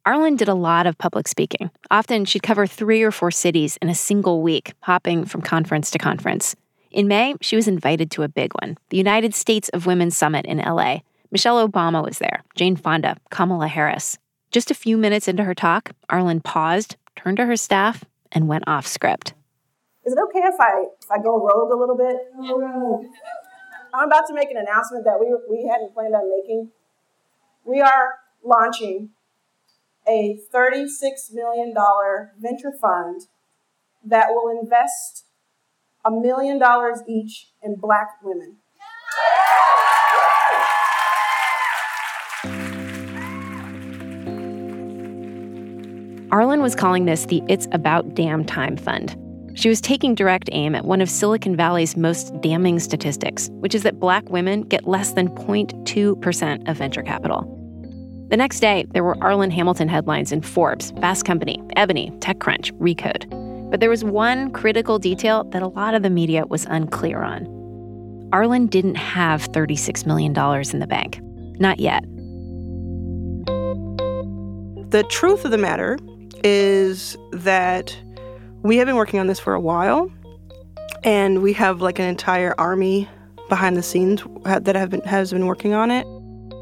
Arlan 0.06 0.36
did 0.36 0.48
a 0.48 0.54
lot 0.54 0.86
of 0.86 0.98
public 0.98 1.26
speaking. 1.26 1.70
Often 1.90 2.26
she'd 2.26 2.42
cover 2.42 2.66
three 2.66 3.02
or 3.02 3.10
four 3.10 3.30
cities 3.30 3.78
in 3.80 3.88
a 3.88 3.94
single 3.94 4.42
week, 4.42 4.74
hopping 4.80 5.24
from 5.24 5.40
conference 5.40 5.90
to 5.92 5.98
conference. 5.98 6.54
In 6.90 7.08
May, 7.08 7.36
she 7.40 7.56
was 7.56 7.66
invited 7.66 8.10
to 8.10 8.22
a 8.22 8.28
big 8.28 8.52
one 8.60 8.76
the 8.90 8.98
United 8.98 9.34
States 9.34 9.70
of 9.70 9.86
Women 9.86 10.10
Summit 10.10 10.44
in 10.44 10.58
LA. 10.58 10.98
Michelle 11.30 11.66
Obama 11.66 12.04
was 12.04 12.18
there, 12.18 12.44
Jane 12.54 12.76
Fonda, 12.76 13.16
Kamala 13.30 13.66
Harris. 13.66 14.18
Just 14.50 14.70
a 14.70 14.74
few 14.74 14.98
minutes 14.98 15.26
into 15.26 15.44
her 15.44 15.54
talk, 15.54 15.92
Arlan 16.10 16.44
paused, 16.44 16.96
turned 17.16 17.38
to 17.38 17.46
her 17.46 17.56
staff, 17.56 18.04
and 18.30 18.46
went 18.46 18.64
off 18.66 18.86
script. 18.86 19.32
Is 20.04 20.12
it 20.12 20.18
okay 20.28 20.46
if 20.46 20.60
I 20.60 20.84
if 21.02 21.10
I 21.10 21.16
go 21.16 21.40
rogue 21.40 21.72
a 21.72 21.76
little 21.76 21.96
bit? 21.96 22.16
I'm 23.94 24.06
about 24.06 24.26
to 24.26 24.34
make 24.34 24.50
an 24.50 24.58
announcement 24.58 25.06
that 25.06 25.18
we 25.18 25.34
we 25.50 25.66
hadn't 25.66 25.94
planned 25.94 26.14
on 26.14 26.30
making. 26.30 26.70
We 27.64 27.80
are 27.80 28.16
launching 28.44 29.08
a 30.06 30.38
$36 30.52 31.32
million 31.32 31.74
venture 32.38 32.72
fund 32.80 33.22
that 34.04 34.28
will 34.30 34.58
invest 34.60 35.24
a 36.04 36.10
million 36.10 36.58
dollars 36.58 37.00
each 37.08 37.52
in 37.62 37.76
black 37.76 38.18
women. 38.22 38.58
Arlan 46.30 46.62
was 46.62 46.74
calling 46.74 47.04
this 47.04 47.26
the 47.26 47.42
It's 47.48 47.68
About 47.70 48.14
Damn 48.14 48.44
Time 48.44 48.76
Fund. 48.76 49.16
She 49.54 49.68
was 49.68 49.80
taking 49.80 50.16
direct 50.16 50.48
aim 50.50 50.74
at 50.74 50.84
one 50.84 51.00
of 51.00 51.08
Silicon 51.08 51.54
Valley's 51.54 51.96
most 51.96 52.32
damning 52.40 52.80
statistics, 52.80 53.48
which 53.60 53.72
is 53.72 53.84
that 53.84 54.00
black 54.00 54.28
women 54.28 54.62
get 54.62 54.88
less 54.88 55.12
than 55.12 55.28
0.2% 55.28 56.68
of 56.68 56.76
venture 56.76 57.04
capital. 57.04 57.53
The 58.34 58.38
next 58.38 58.58
day, 58.58 58.84
there 58.90 59.04
were 59.04 59.14
Arlan 59.18 59.52
Hamilton 59.52 59.86
headlines 59.86 60.32
in 60.32 60.42
Forbes, 60.42 60.90
Fast 61.00 61.24
Company, 61.24 61.62
Ebony, 61.76 62.10
TechCrunch, 62.18 62.72
Recode. 62.80 63.30
But 63.70 63.78
there 63.78 63.88
was 63.88 64.02
one 64.02 64.50
critical 64.50 64.98
detail 64.98 65.44
that 65.50 65.62
a 65.62 65.68
lot 65.68 65.94
of 65.94 66.02
the 66.02 66.10
media 66.10 66.44
was 66.44 66.64
unclear 66.64 67.22
on. 67.22 67.44
Arlan 68.32 68.68
didn't 68.68 68.96
have 68.96 69.52
$36 69.52 70.04
million 70.04 70.32
in 70.72 70.80
the 70.80 70.86
bank. 70.88 71.20
Not 71.60 71.78
yet. 71.78 72.02
The 74.90 75.04
truth 75.10 75.44
of 75.44 75.52
the 75.52 75.58
matter 75.58 75.96
is 76.42 77.16
that 77.30 77.96
we 78.64 78.78
have 78.78 78.86
been 78.86 78.96
working 78.96 79.20
on 79.20 79.28
this 79.28 79.38
for 79.38 79.54
a 79.54 79.60
while, 79.60 80.10
and 81.04 81.40
we 81.40 81.52
have 81.52 81.82
like 81.82 82.00
an 82.00 82.06
entire 82.06 82.52
army 82.58 83.08
behind 83.48 83.76
the 83.76 83.82
scenes 83.84 84.24
that 84.42 84.74
have 84.74 84.90
been 84.90 85.02
has 85.02 85.30
been 85.30 85.46
working 85.46 85.72
on 85.72 85.92
it. 85.92 86.04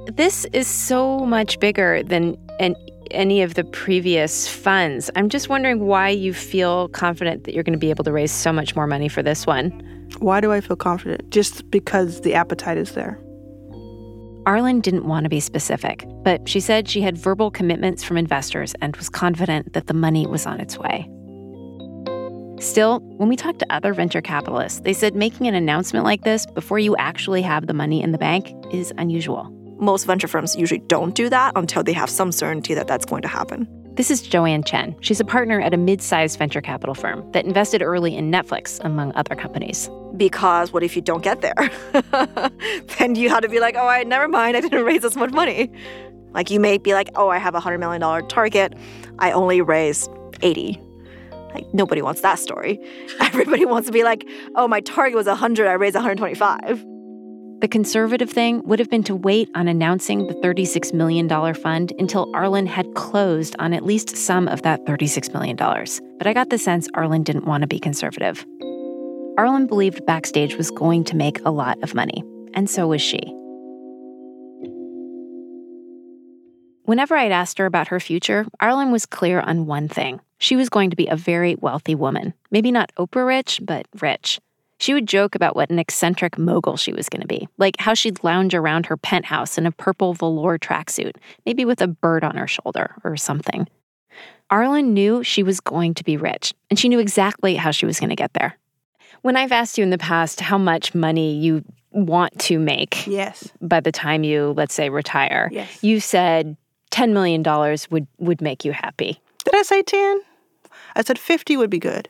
This 0.07 0.45
is 0.47 0.67
so 0.67 1.21
much 1.21 1.61
bigger 1.61 2.03
than 2.03 2.37
an, 2.59 2.75
any 3.13 3.41
of 3.41 3.55
the 3.55 3.63
previous 3.63 4.49
funds. 4.49 5.11
I'm 5.15 5.29
just 5.29 5.49
wondering 5.49 5.87
why 5.87 6.09
you 6.09 6.35
feel 6.35 6.89
confident 6.89 7.45
that 7.45 7.55
you're 7.55 7.63
going 7.63 7.73
to 7.73 7.79
be 7.79 7.91
able 7.91 8.03
to 8.05 8.13
raise 8.13 8.33
so 8.33 8.53
much 8.53 8.75
more 8.75 8.89
money 8.89 9.09
for 9.09 9.23
this 9.23 9.47
one. 9.47 9.71
Why 10.19 10.41
do 10.41 10.51
I 10.51 10.61
feel 10.61 10.77
confident? 10.77 11.31
Just 11.31 11.71
because 11.71 12.23
the 12.23 12.35
appetite 12.35 12.79
is 12.79 12.93
there. 12.93 13.17
Arlan 14.45 14.83
didn't 14.83 15.07
want 15.07 15.23
to 15.23 15.31
be 15.31 15.39
specific, 15.39 16.05
but 16.25 16.49
she 16.49 16.59
said 16.59 16.89
she 16.89 17.01
had 17.01 17.17
verbal 17.17 17.53
commitments 17.53 18.03
from 18.03 18.17
investors 18.17 18.75
and 18.81 18.97
was 18.97 19.09
confident 19.09 19.73
that 19.73 19.87
the 19.87 19.95
money 19.95 20.27
was 20.27 20.47
on 20.47 20.59
its 20.59 20.77
way. 20.79 21.09
Still, 22.59 22.99
when 23.19 23.29
we 23.29 23.37
talked 23.37 23.61
to 23.61 23.73
other 23.73 23.95
venture 23.95 24.21
capitalists, 24.21 24.81
they 24.81 24.95
said 24.95 25.15
making 25.15 25.47
an 25.47 25.55
announcement 25.55 26.05
like 26.05 26.23
this 26.23 26.45
before 26.45 26.81
you 26.81 26.97
actually 26.97 27.43
have 27.43 27.69
the 27.69 27.73
money 27.73 28.03
in 28.03 28.11
the 28.11 28.19
bank 28.19 28.53
is 28.73 28.93
unusual. 28.99 29.57
Most 29.83 30.05
venture 30.05 30.29
firms 30.29 30.55
usually 30.55 30.79
don't 30.79 31.13
do 31.13 31.29
that 31.29 31.55
until 31.57 31.83
they 31.83 31.93
have 31.93 32.09
some 32.09 32.31
certainty 32.31 32.73
that 32.73 32.87
that's 32.87 33.05
going 33.05 33.23
to 33.23 33.29
happen. 33.29 33.67
This 33.97 34.13
is 34.13 34.23
Joanne 34.23 34.63
Chen. 34.63 34.95
She's 35.01 35.19
a 35.19 35.25
partner 35.25 35.61
at 35.61 35.75
a 35.75 35.77
mid 35.77 36.01
sized 36.01 36.39
venture 36.39 36.61
capital 36.61 36.95
firm 36.95 37.29
that 37.33 37.45
invested 37.45 37.83
early 37.83 38.17
in 38.17 38.31
Netflix, 38.31 38.79
among 38.85 39.13
other 39.17 39.35
companies. 39.35 39.91
Because 40.17 40.73
what 40.73 40.85
if 40.85 40.95
you 40.95 41.03
don't 41.03 41.25
get 41.25 41.41
there? 41.41 41.69
then 42.99 43.17
you 43.17 43.29
have 43.29 43.41
to 43.41 43.49
be 43.49 43.59
like, 43.59 43.75
oh, 43.77 43.89
I 43.89 44.05
never 44.05 44.29
mind, 44.29 44.57
I 44.57 44.61
didn't 44.61 44.85
raise 44.85 45.03
this 45.03 45.17
much 45.17 45.33
money. 45.33 45.69
Like 46.31 46.49
you 46.49 46.61
may 46.61 46.79
be 46.79 46.95
like, 46.95 47.11
oh, 47.17 47.29
I 47.29 47.39
have 47.39 47.57
a 47.57 47.61
$100 47.61 47.81
million 47.81 48.29
target, 48.29 48.75
I 49.19 49.33
only 49.33 49.63
raised 49.63 50.09
80. 50.43 50.81
Like 51.55 51.75
nobody 51.75 52.03
wants 52.03 52.21
that 52.21 52.39
story. 52.39 52.79
Everybody 53.21 53.65
wants 53.65 53.89
to 53.89 53.93
be 53.93 54.05
like, 54.05 54.29
oh, 54.55 54.69
my 54.69 54.81
target 54.81 55.17
was 55.17 55.27
100, 55.27 55.67
I 55.67 55.73
raised 55.73 55.97
125. 55.97 56.92
The 57.63 57.69
conservative 57.69 58.29
thing 58.29 58.61
would 58.65 58.81
have 58.81 58.91
been 58.91 59.05
to 59.05 59.15
wait 59.15 59.49
on 59.55 59.69
announcing 59.69 60.27
the 60.27 60.35
$36 60.35 60.93
million 60.93 61.29
fund 61.55 61.93
until 61.97 62.27
Arlan 62.33 62.67
had 62.67 62.93
closed 62.95 63.55
on 63.61 63.73
at 63.73 63.85
least 63.85 64.17
some 64.17 64.49
of 64.49 64.63
that 64.63 64.85
$36 64.85 65.33
million. 65.33 65.57
But 66.19 66.27
I 66.27 66.33
got 66.33 66.51
the 66.51 66.59
sense 66.59 66.89
Arlan 66.89 67.23
didn't 67.23 67.47
want 67.47 67.61
to 67.61 67.69
be 67.69 67.79
conservative. 67.79 68.45
Arlan 69.39 69.69
believed 69.69 70.05
Backstage 70.07 70.57
was 70.57 70.73
going 70.73 71.05
to 71.05 71.15
make 71.15 71.39
a 71.45 71.53
lot 71.53 71.81
of 71.85 71.95
money, 71.95 72.25
and 72.53 72.69
so 72.69 72.89
was 72.89 73.01
she. 73.01 73.21
Whenever 76.83 77.15
I'd 77.17 77.31
asked 77.31 77.59
her 77.59 77.67
about 77.67 77.87
her 77.89 78.01
future, 78.01 78.45
Arlan 78.61 78.91
was 78.91 79.07
clear 79.07 79.39
on 79.39 79.67
one 79.67 79.87
thing. 79.87 80.21
She 80.39 80.57
was 80.57 80.69
going 80.69 80.91
to 80.91 80.97
be 80.97 81.07
a 81.07 81.15
very 81.15 81.55
wealthy 81.55 81.95
woman. 81.95 82.35
Maybe 82.51 82.73
not 82.73 82.91
Oprah 82.99 83.25
rich, 83.25 83.61
but 83.63 83.87
rich. 84.01 84.41
She 84.83 84.95
would 84.95 85.07
joke 85.07 85.37
about 85.37 85.55
what 85.55 85.71
an 85.71 85.79
eccentric 85.79 86.37
mogul 86.37 86.77
she 86.77 86.93
was 86.93 87.09
going 87.09 87.21
to 87.21 87.29
be, 87.29 87.47
like 87.57 87.77
how 87.79 87.95
she'd 87.95 88.25
lounge 88.25 88.53
around 88.53 88.87
her 88.87 88.97
penthouse 88.97 89.57
in 89.57 89.65
a 89.65 89.71
purple 89.71 90.13
velour 90.13 90.59
tracksuit, 90.59 91.13
maybe 91.47 91.65
with 91.65 91.81
a 91.81 91.87
bird 91.87 92.25
on 92.25 92.37
her 92.37 92.49
shoulder 92.49 92.93
or 93.05 93.17
something. 93.17 93.69
Arlan 94.51 94.87
knew 94.87 95.23
she 95.23 95.45
was 95.45 95.61
going 95.61 95.95
to 95.95 96.03
be 96.03 96.17
rich, 96.17 96.53
and 96.69 96.81
she 96.81 96.89
knew 96.89 96.99
exactly 96.99 97.55
how 97.55 97.71
she 97.71 97.87
was 97.87 98.01
going 98.01 98.11
to 98.11 98.17
get 98.17 98.33
there. 98.33 98.59
When 99.21 99.37
I've 99.37 99.53
asked 99.53 99.79
you 99.79 99.85
in 99.85 99.91
the 99.91 99.99
past 99.99 100.41
how 100.41 100.59
much 100.59 100.97
money 100.97 101.37
you 101.37 101.65
want 101.93 102.37
to 102.41 102.59
make 102.59 103.07
yes. 103.07 103.53
by 103.61 103.79
the 103.79 103.93
time 103.93 104.25
you, 104.25 104.53
let's 104.57 104.75
say, 104.75 104.89
retire, 104.89 105.49
yes. 105.53 105.85
you 105.85 106.01
said 106.01 106.57
$10 106.91 107.13
million 107.13 107.45
would, 107.93 108.09
would 108.19 108.41
make 108.41 108.65
you 108.65 108.73
happy. 108.73 109.21
Did 109.45 109.55
I 109.55 109.63
say 109.63 109.85
10? 109.85 110.23
I 110.97 111.03
said 111.03 111.21
50 111.21 111.57
would 111.57 111.71
be 111.71 111.79
good. 111.79 112.09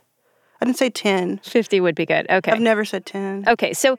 I 0.62 0.64
didn't 0.64 0.78
say 0.78 0.90
10. 0.90 1.40
50 1.42 1.80
would 1.80 1.96
be 1.96 2.06
good. 2.06 2.24
Okay. 2.30 2.52
I've 2.52 2.60
never 2.60 2.84
said 2.84 3.04
10. 3.04 3.48
Okay. 3.48 3.72
So 3.72 3.98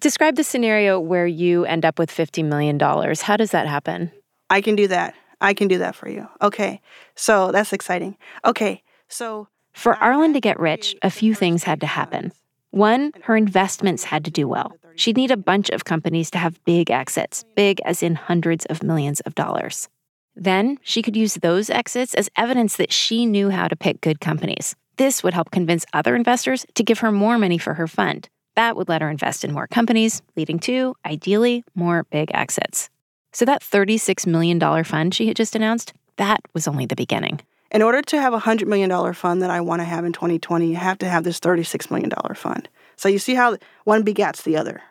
describe 0.00 0.34
the 0.34 0.42
scenario 0.42 0.98
where 0.98 1.24
you 1.24 1.64
end 1.64 1.84
up 1.84 2.00
with 2.00 2.10
$50 2.10 2.44
million. 2.44 2.80
How 2.80 3.36
does 3.36 3.52
that 3.52 3.68
happen? 3.68 4.10
I 4.50 4.60
can 4.60 4.74
do 4.74 4.88
that. 4.88 5.14
I 5.40 5.54
can 5.54 5.68
do 5.68 5.78
that 5.78 5.94
for 5.94 6.08
you. 6.08 6.26
Okay. 6.42 6.80
So 7.14 7.52
that's 7.52 7.72
exciting. 7.72 8.16
Okay. 8.44 8.82
So 9.06 9.46
for 9.72 9.94
Arlan 9.94 10.32
to 10.32 10.40
get 10.40 10.58
rich, 10.58 10.96
a 11.02 11.10
few 11.10 11.32
things 11.32 11.62
had 11.62 11.80
to 11.80 11.86
happen. 11.86 12.32
One, 12.72 13.12
her 13.22 13.36
investments 13.36 14.02
had 14.02 14.24
to 14.24 14.32
do 14.32 14.48
well. 14.48 14.72
She'd 14.96 15.16
need 15.16 15.30
a 15.30 15.36
bunch 15.36 15.70
of 15.70 15.84
companies 15.84 16.28
to 16.32 16.38
have 16.38 16.62
big 16.64 16.90
exits, 16.90 17.44
big 17.54 17.80
as 17.84 18.02
in 18.02 18.16
hundreds 18.16 18.66
of 18.66 18.82
millions 18.82 19.20
of 19.20 19.36
dollars. 19.36 19.88
Then 20.34 20.78
she 20.82 21.02
could 21.02 21.16
use 21.16 21.34
those 21.34 21.70
exits 21.70 22.14
as 22.14 22.28
evidence 22.34 22.74
that 22.78 22.92
she 22.92 23.26
knew 23.26 23.50
how 23.50 23.68
to 23.68 23.76
pick 23.76 24.00
good 24.00 24.20
companies. 24.20 24.74
This 25.00 25.22
would 25.22 25.32
help 25.32 25.50
convince 25.50 25.86
other 25.94 26.14
investors 26.14 26.66
to 26.74 26.84
give 26.84 26.98
her 26.98 27.10
more 27.10 27.38
money 27.38 27.56
for 27.56 27.72
her 27.72 27.88
fund. 27.88 28.28
That 28.54 28.76
would 28.76 28.90
let 28.90 29.00
her 29.00 29.08
invest 29.08 29.44
in 29.44 29.52
more 29.54 29.66
companies, 29.66 30.20
leading 30.36 30.58
to, 30.58 30.94
ideally, 31.06 31.64
more 31.74 32.04
big 32.10 32.30
exits. 32.34 32.90
So 33.32 33.46
that 33.46 33.62
$36 33.62 34.26
million 34.26 34.60
fund 34.84 35.14
she 35.14 35.26
had 35.28 35.38
just 35.38 35.56
announced, 35.56 35.94
that 36.18 36.42
was 36.52 36.68
only 36.68 36.84
the 36.84 36.96
beginning. 36.96 37.40
In 37.70 37.80
order 37.80 38.02
to 38.02 38.20
have 38.20 38.34
a 38.34 38.40
$100 38.40 38.66
million 38.66 39.14
fund 39.14 39.40
that 39.40 39.48
I 39.48 39.62
want 39.62 39.80
to 39.80 39.84
have 39.84 40.04
in 40.04 40.12
2020, 40.12 40.68
you 40.68 40.76
have 40.76 40.98
to 40.98 41.08
have 41.08 41.24
this 41.24 41.40
$36 41.40 41.90
million 41.90 42.12
fund. 42.34 42.68
So 42.96 43.08
you 43.08 43.18
see 43.18 43.34
how 43.34 43.56
one 43.84 44.04
begats 44.04 44.42
the 44.42 44.58
other, 44.58 44.82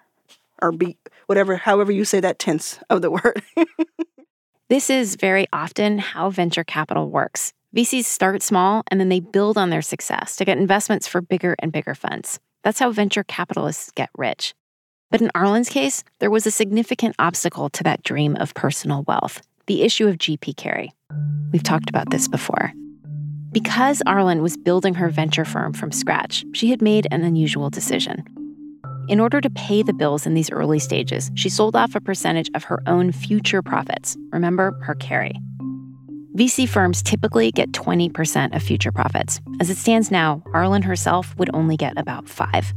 or 0.60 0.72
be 0.72 0.98
whatever, 1.28 1.56
however 1.56 1.92
you 1.92 2.04
say 2.04 2.20
that 2.20 2.40
tense 2.40 2.80
of 2.90 3.04
the 3.04 3.12
word. 3.12 3.44
this 4.70 4.90
is 4.90 5.18
very 5.18 5.46
often 5.54 6.00
how 6.00 6.32
venture 6.32 6.64
capital 6.64 7.12
works. 7.12 7.54
VCs 7.76 8.06
start 8.06 8.42
small 8.42 8.82
and 8.90 9.00
then 9.00 9.10
they 9.10 9.20
build 9.20 9.56
on 9.56 9.70
their 9.70 9.84
success 9.84 10.36
to 10.36 10.46
get 10.46 10.58
investments 10.58 11.08
for 11.08 11.22
bigger 11.22 11.56
and 11.60 11.72
bigger 11.72 11.94
funds. 11.94 12.40
That's 12.64 12.80
how 12.80 12.92
venture 12.92 13.24
capitalists 13.24 13.92
get 13.92 14.10
rich. 14.18 14.56
But 15.12 15.22
in 15.22 15.30
Arlan's 15.36 15.70
case, 15.70 16.04
there 16.20 16.32
was 16.32 16.48
a 16.48 16.52
significant 16.52 17.16
obstacle 17.20 17.70
to 17.70 17.84
that 17.84 18.04
dream 18.04 18.36
of 18.38 18.54
personal 18.54 19.04
wealth 19.08 19.42
the 19.68 19.84
issue 19.84 20.08
of 20.08 20.18
GP 20.18 20.58
carry. 20.58 20.92
We've 21.52 21.62
talked 21.62 21.92
about 21.92 22.10
this 22.10 22.28
before. 22.28 22.74
Because 23.52 24.02
Arlan 24.08 24.42
was 24.42 24.58
building 24.58 24.96
her 24.96 25.10
venture 25.10 25.46
firm 25.46 25.74
from 25.74 25.92
scratch, 25.92 26.44
she 26.54 26.72
had 26.72 26.82
made 26.82 27.06
an 27.12 27.24
unusual 27.24 27.70
decision. 27.70 28.24
In 29.10 29.20
order 29.20 29.40
to 29.42 29.50
pay 29.52 29.84
the 29.84 29.94
bills 29.94 30.26
in 30.26 30.34
these 30.34 30.50
early 30.50 30.80
stages, 30.80 31.30
she 31.36 31.50
sold 31.50 31.76
off 31.76 31.94
a 31.94 32.02
percentage 32.02 32.50
of 32.56 32.64
her 32.64 32.82
own 32.88 33.12
future 33.12 33.62
profits. 33.62 34.18
Remember, 34.32 34.76
her 34.82 34.96
carry. 34.96 35.40
VC 36.40 36.70
firms 36.70 37.04
typically 37.04 37.52
get 37.52 37.74
20% 37.74 38.56
of 38.56 38.64
future 38.64 38.94
profits. 38.94 39.42
As 39.60 39.70
it 39.70 39.76
stands 39.76 40.10
now, 40.10 40.42
Arlan 40.54 40.86
herself 40.86 41.36
would 41.38 41.50
only 41.54 41.76
get 41.76 41.98
about 41.98 42.30
5. 42.30 42.74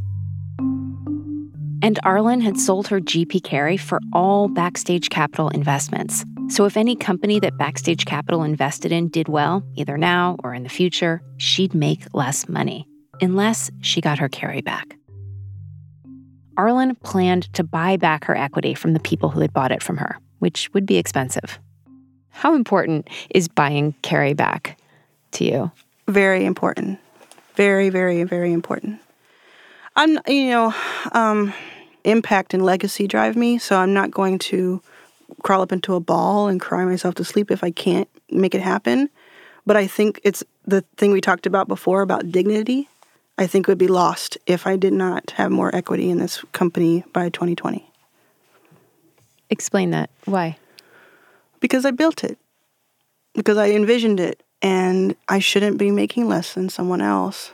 And 1.80 1.96
Arlan 2.04 2.42
had 2.42 2.58
sold 2.58 2.88
her 2.88 3.00
GP 3.00 3.44
carry 3.44 3.76
for 3.76 4.00
all 4.12 4.48
Backstage 4.48 5.10
Capital 5.10 5.48
investments. 5.50 6.24
So 6.48 6.64
if 6.64 6.76
any 6.76 6.96
company 6.96 7.38
that 7.38 7.56
Backstage 7.56 8.04
Capital 8.04 8.42
invested 8.42 8.90
in 8.90 9.08
did 9.10 9.28
well, 9.28 9.62
either 9.76 9.96
now 9.96 10.38
or 10.42 10.52
in 10.54 10.64
the 10.64 10.68
future, 10.68 11.22
she'd 11.36 11.72
make 11.72 12.12
less 12.12 12.48
money, 12.48 12.88
unless 13.20 13.70
she 13.80 14.00
got 14.00 14.18
her 14.18 14.28
carry 14.28 14.60
back. 14.60 14.96
Arlan 16.58 17.00
planned 17.04 17.44
to 17.54 17.62
buy 17.62 17.96
back 17.96 18.24
her 18.24 18.36
equity 18.36 18.74
from 18.74 18.92
the 18.92 18.98
people 18.98 19.28
who 19.28 19.38
had 19.40 19.52
bought 19.52 19.70
it 19.70 19.84
from 19.84 19.98
her, 19.98 20.18
which 20.40 20.68
would 20.74 20.84
be 20.84 20.96
expensive. 20.96 21.60
How 22.32 22.54
important 22.54 23.08
is 23.30 23.48
buying 23.48 23.94
carry 24.02 24.34
back 24.34 24.78
to 25.32 25.44
you? 25.44 25.70
Very 26.08 26.44
important. 26.44 26.98
Very, 27.54 27.88
very, 27.88 28.24
very 28.24 28.52
important. 28.52 29.00
I'm, 29.94 30.18
you 30.26 30.50
know, 30.50 30.74
um, 31.12 31.52
impact 32.04 32.54
and 32.54 32.64
legacy 32.64 33.06
drive 33.06 33.36
me, 33.36 33.58
so 33.58 33.76
I'm 33.76 33.92
not 33.92 34.10
going 34.10 34.38
to 34.40 34.82
crawl 35.42 35.62
up 35.62 35.72
into 35.72 35.94
a 35.94 36.00
ball 36.00 36.48
and 36.48 36.60
cry 36.60 36.84
myself 36.84 37.14
to 37.16 37.24
sleep 37.24 37.50
if 37.50 37.62
I 37.62 37.70
can't 37.70 38.08
make 38.30 38.54
it 38.54 38.62
happen. 38.62 39.10
But 39.66 39.76
I 39.76 39.86
think 39.86 40.20
it's 40.24 40.42
the 40.66 40.82
thing 40.96 41.12
we 41.12 41.20
talked 41.20 41.46
about 41.46 41.68
before 41.68 42.02
about 42.02 42.32
dignity. 42.32 42.88
I 43.38 43.46
think 43.46 43.66
would 43.66 43.78
be 43.78 43.88
lost 43.88 44.36
if 44.46 44.66
I 44.66 44.76
did 44.76 44.92
not 44.92 45.30
have 45.32 45.50
more 45.50 45.74
equity 45.74 46.10
in 46.10 46.18
this 46.18 46.44
company 46.52 47.04
by 47.12 47.28
2020. 47.28 47.88
Explain 49.50 49.90
that. 49.90 50.10
Why? 50.24 50.56
Because 51.62 51.86
I 51.86 51.92
built 51.92 52.22
it. 52.22 52.38
Because 53.34 53.56
I 53.56 53.70
envisioned 53.70 54.20
it 54.20 54.42
and 54.60 55.16
I 55.28 55.38
shouldn't 55.38 55.78
be 55.78 55.90
making 55.90 56.28
less 56.28 56.52
than 56.52 56.68
someone 56.68 57.00
else 57.00 57.52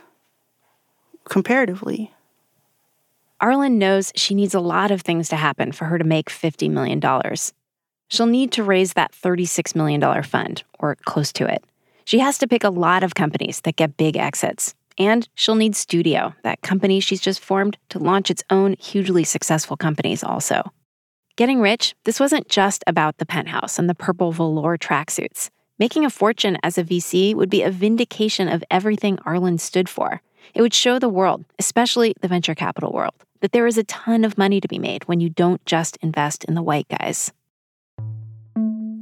comparatively. 1.29 2.11
Arlan 3.41 3.73
knows 3.73 4.11
she 4.15 4.35
needs 4.35 4.53
a 4.53 4.59
lot 4.59 4.91
of 4.91 5.01
things 5.01 5.29
to 5.29 5.37
happen 5.37 5.71
for 5.71 5.85
her 5.85 5.97
to 5.97 6.03
make 6.03 6.29
$50 6.29 6.69
million. 6.69 7.01
She'll 8.09 8.25
need 8.25 8.51
to 8.53 8.63
raise 8.63 8.93
that 8.93 9.13
$36 9.13 9.75
million 9.75 10.23
fund, 10.23 10.63
or 10.79 10.95
close 11.05 11.31
to 11.33 11.45
it. 11.45 11.63
She 12.03 12.19
has 12.19 12.37
to 12.39 12.47
pick 12.47 12.63
a 12.63 12.69
lot 12.69 13.03
of 13.03 13.15
companies 13.15 13.61
that 13.61 13.75
get 13.75 13.95
big 13.95 14.17
exits. 14.17 14.73
And 14.97 15.29
she'll 15.35 15.55
need 15.55 15.75
Studio, 15.75 16.33
that 16.43 16.61
company 16.61 16.99
she's 16.99 17.21
just 17.21 17.39
formed, 17.39 17.77
to 17.89 17.99
launch 17.99 18.29
its 18.29 18.43
own 18.49 18.75
hugely 18.79 19.23
successful 19.23 19.77
companies 19.77 20.23
also. 20.23 20.73
Getting 21.39 21.61
rich, 21.61 21.95
this 22.03 22.19
wasn't 22.19 22.49
just 22.49 22.83
about 22.85 23.17
the 23.17 23.25
penthouse 23.25 23.79
and 23.79 23.89
the 23.89 23.95
purple 23.95 24.33
velour 24.33 24.77
tracksuits. 24.77 25.49
Making 25.77 26.03
a 26.03 26.09
fortune 26.09 26.57
as 26.63 26.77
a 26.77 26.83
VC 26.83 27.33
would 27.33 27.49
be 27.49 27.61
a 27.61 27.71
vindication 27.71 28.49
of 28.49 28.61
everything 28.69 29.15
Arlan 29.19 29.57
stood 29.57 29.87
for. 29.87 30.21
It 30.53 30.61
would 30.61 30.73
show 30.73 30.99
the 30.99 31.07
world, 31.07 31.45
especially 31.57 32.13
the 32.19 32.27
venture 32.27 32.55
capital 32.55 32.91
world, 32.91 33.13
that 33.39 33.53
there 33.53 33.67
is 33.67 33.77
a 33.77 33.85
ton 33.85 34.25
of 34.25 34.37
money 34.37 34.59
to 34.59 34.67
be 34.67 34.79
made 34.79 35.07
when 35.07 35.21
you 35.21 35.29
don't 35.29 35.65
just 35.65 35.95
invest 36.01 36.43
in 36.43 36.55
the 36.55 36.61
white 36.61 36.89
guys. 36.89 37.31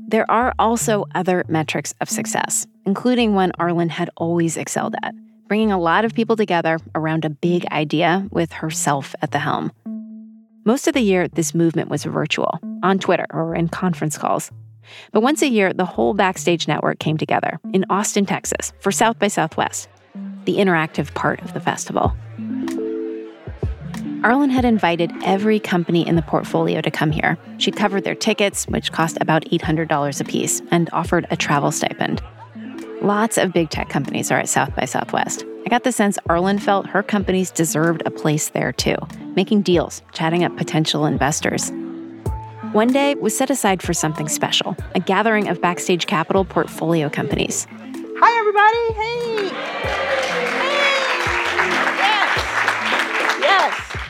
There 0.08 0.29
are 0.29 0.53
also 0.60 1.06
other 1.15 1.44
metrics 1.48 1.96
of 2.01 2.08
success, 2.08 2.67
including 2.86 3.34
one 3.34 3.51
Arlan 3.53 3.89
had 3.89 4.12
always 4.15 4.58
excelled 4.58 4.94
at 5.01 5.15
bringing 5.48 5.72
a 5.72 5.79
lot 5.79 6.06
of 6.06 6.13
people 6.13 6.36
together 6.36 6.77
around 6.94 7.25
a 7.25 7.32
big 7.32 7.65
idea 7.72 8.27
with 8.29 8.51
herself 8.51 9.15
at 9.24 9.32
the 9.32 9.39
helm. 9.39 9.72
Most 10.68 10.86
of 10.86 10.94
the 10.94 11.00
year, 11.00 11.30
this 11.30 11.56
movement 11.56 11.88
was 11.88 12.04
virtual, 12.04 12.60
on 12.84 13.00
Twitter 13.00 13.26
or 13.30 13.56
in 13.56 13.70
conference 13.70 14.18
calls. 14.18 14.52
But 15.14 15.22
once 15.22 15.42
a 15.42 15.48
year, 15.48 15.72
the 15.72 15.86
whole 15.86 16.14
Backstage 16.14 16.68
Network 16.68 17.00
came 17.00 17.18
together 17.18 17.58
in 17.72 17.86
Austin, 17.90 18.26
Texas 18.26 18.74
for 18.82 18.92
South 18.92 19.18
by 19.18 19.30
Southwest, 19.30 19.88
the 20.44 20.58
interactive 20.58 21.14
part 21.14 21.42
of 21.42 21.54
the 21.54 21.62
festival. 21.62 22.14
Arlan 24.26 24.50
had 24.50 24.66
invited 24.66 25.10
every 25.24 25.58
company 25.58 26.06
in 26.06 26.18
the 26.18 26.22
portfolio 26.22 26.82
to 26.82 26.92
come 26.92 27.12
here. 27.12 27.38
She'd 27.60 27.78
covered 27.78 28.04
their 28.04 28.14
tickets, 28.14 28.68
which 28.68 28.92
cost 28.92 29.18
about 29.22 29.46
$800 29.46 30.20
apiece, 30.20 30.62
and 30.70 30.90
offered 30.92 31.28
a 31.32 31.38
travel 31.38 31.72
stipend. 31.72 32.22
Lots 33.02 33.38
of 33.38 33.54
big 33.54 33.70
tech 33.70 33.88
companies 33.88 34.32
are 34.32 34.40
at 34.40 34.50
South 34.50 34.76
by 34.76 34.84
Southwest. 34.84 35.46
I 35.66 35.70
got 35.70 35.86
the 35.86 35.94
sense 35.94 36.18
Arlan 36.28 36.60
felt 36.60 36.88
her 36.88 37.03
companies 37.03 37.51
deserved 37.51 38.03
a 38.06 38.12
place 38.12 38.50
there 38.50 38.74
too, 38.74 38.98
making 39.38 39.62
deals, 39.62 40.02
chatting 40.12 40.44
up 40.44 40.58
potential 40.58 41.06
investors. 41.06 41.72
One 42.74 42.90
day 42.90 43.16
was 43.16 43.38
set 43.38 43.50
aside 43.50 43.82
for 43.82 43.94
something 43.94 44.28
special 44.28 44.76
a 44.96 45.00
gathering 45.00 45.48
of 45.48 45.62
Backstage 45.62 46.08
Capital 46.08 46.44
portfolio 46.44 47.08
companies. 47.08 47.68
Hi, 48.20 48.40
everybody. 48.40 48.94
Hey. 48.94 49.50
Hey. 49.88 50.58
Yes. 52.02 52.30
Yes. 53.40 54.06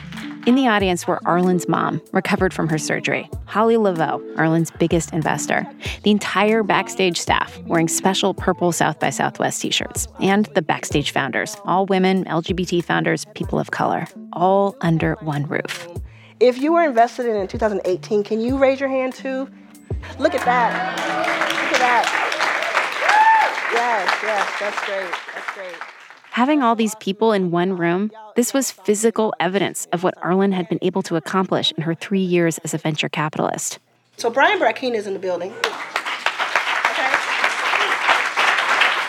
In 0.48 0.54
the 0.54 0.66
audience 0.66 1.06
were 1.06 1.20
Arlan's 1.26 1.68
mom, 1.68 2.00
recovered 2.10 2.54
from 2.54 2.68
her 2.68 2.78
surgery, 2.78 3.28
Holly 3.44 3.74
Laveau, 3.74 4.18
Arlan's 4.38 4.70
biggest 4.70 5.12
investor, 5.12 5.66
the 6.04 6.10
entire 6.10 6.62
backstage 6.62 7.18
staff 7.18 7.58
wearing 7.66 7.86
special 7.86 8.32
purple 8.32 8.72
South 8.72 8.98
by 8.98 9.10
Southwest 9.10 9.60
t 9.60 9.70
shirts, 9.70 10.08
and 10.22 10.46
the 10.54 10.62
backstage 10.62 11.10
founders, 11.10 11.58
all 11.66 11.84
women, 11.84 12.24
LGBT 12.24 12.82
founders, 12.82 13.26
people 13.34 13.58
of 13.58 13.72
color, 13.72 14.06
all 14.32 14.74
under 14.80 15.16
one 15.20 15.44
roof. 15.48 15.86
If 16.40 16.56
you 16.56 16.72
were 16.72 16.84
invested 16.84 17.26
in 17.26 17.36
in 17.36 17.46
2018, 17.46 18.24
can 18.24 18.40
you 18.40 18.56
raise 18.56 18.80
your 18.80 18.88
hand 18.88 19.12
too? 19.12 19.50
Look 20.18 20.34
at 20.34 20.46
that. 20.46 20.96
Look 20.96 21.74
at 21.74 21.80
that. 21.80 22.04
Yes, 23.74 24.18
yes, 24.22 24.50
that's 24.58 24.86
great. 24.86 25.12
That's 25.34 25.52
great. 25.52 25.87
Having 26.38 26.62
all 26.62 26.76
these 26.76 26.94
people 27.00 27.32
in 27.32 27.50
one 27.50 27.76
room, 27.76 28.12
this 28.36 28.54
was 28.54 28.70
physical 28.70 29.34
evidence 29.40 29.88
of 29.90 30.04
what 30.04 30.14
Arlan 30.18 30.52
had 30.52 30.68
been 30.68 30.78
able 30.82 31.02
to 31.02 31.16
accomplish 31.16 31.72
in 31.76 31.82
her 31.82 31.96
three 31.96 32.20
years 32.20 32.58
as 32.58 32.72
a 32.72 32.78
venture 32.78 33.08
capitalist. 33.08 33.80
So 34.18 34.30
Brian 34.30 34.60
Brackeen 34.60 34.94
is 34.94 35.08
in 35.08 35.14
the 35.14 35.18
building. 35.18 35.50
Okay. 35.50 35.66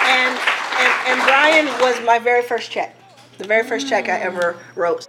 And, 0.09 0.39
and, 0.79 0.93
and 1.05 1.21
Brian 1.21 1.67
was 1.79 2.03
my 2.03 2.17
very 2.17 2.41
first 2.41 2.71
check, 2.71 2.95
the 3.37 3.45
very 3.45 3.63
first 3.63 3.87
check 3.87 4.09
I 4.09 4.17
ever 4.21 4.57
wrote. 4.75 5.07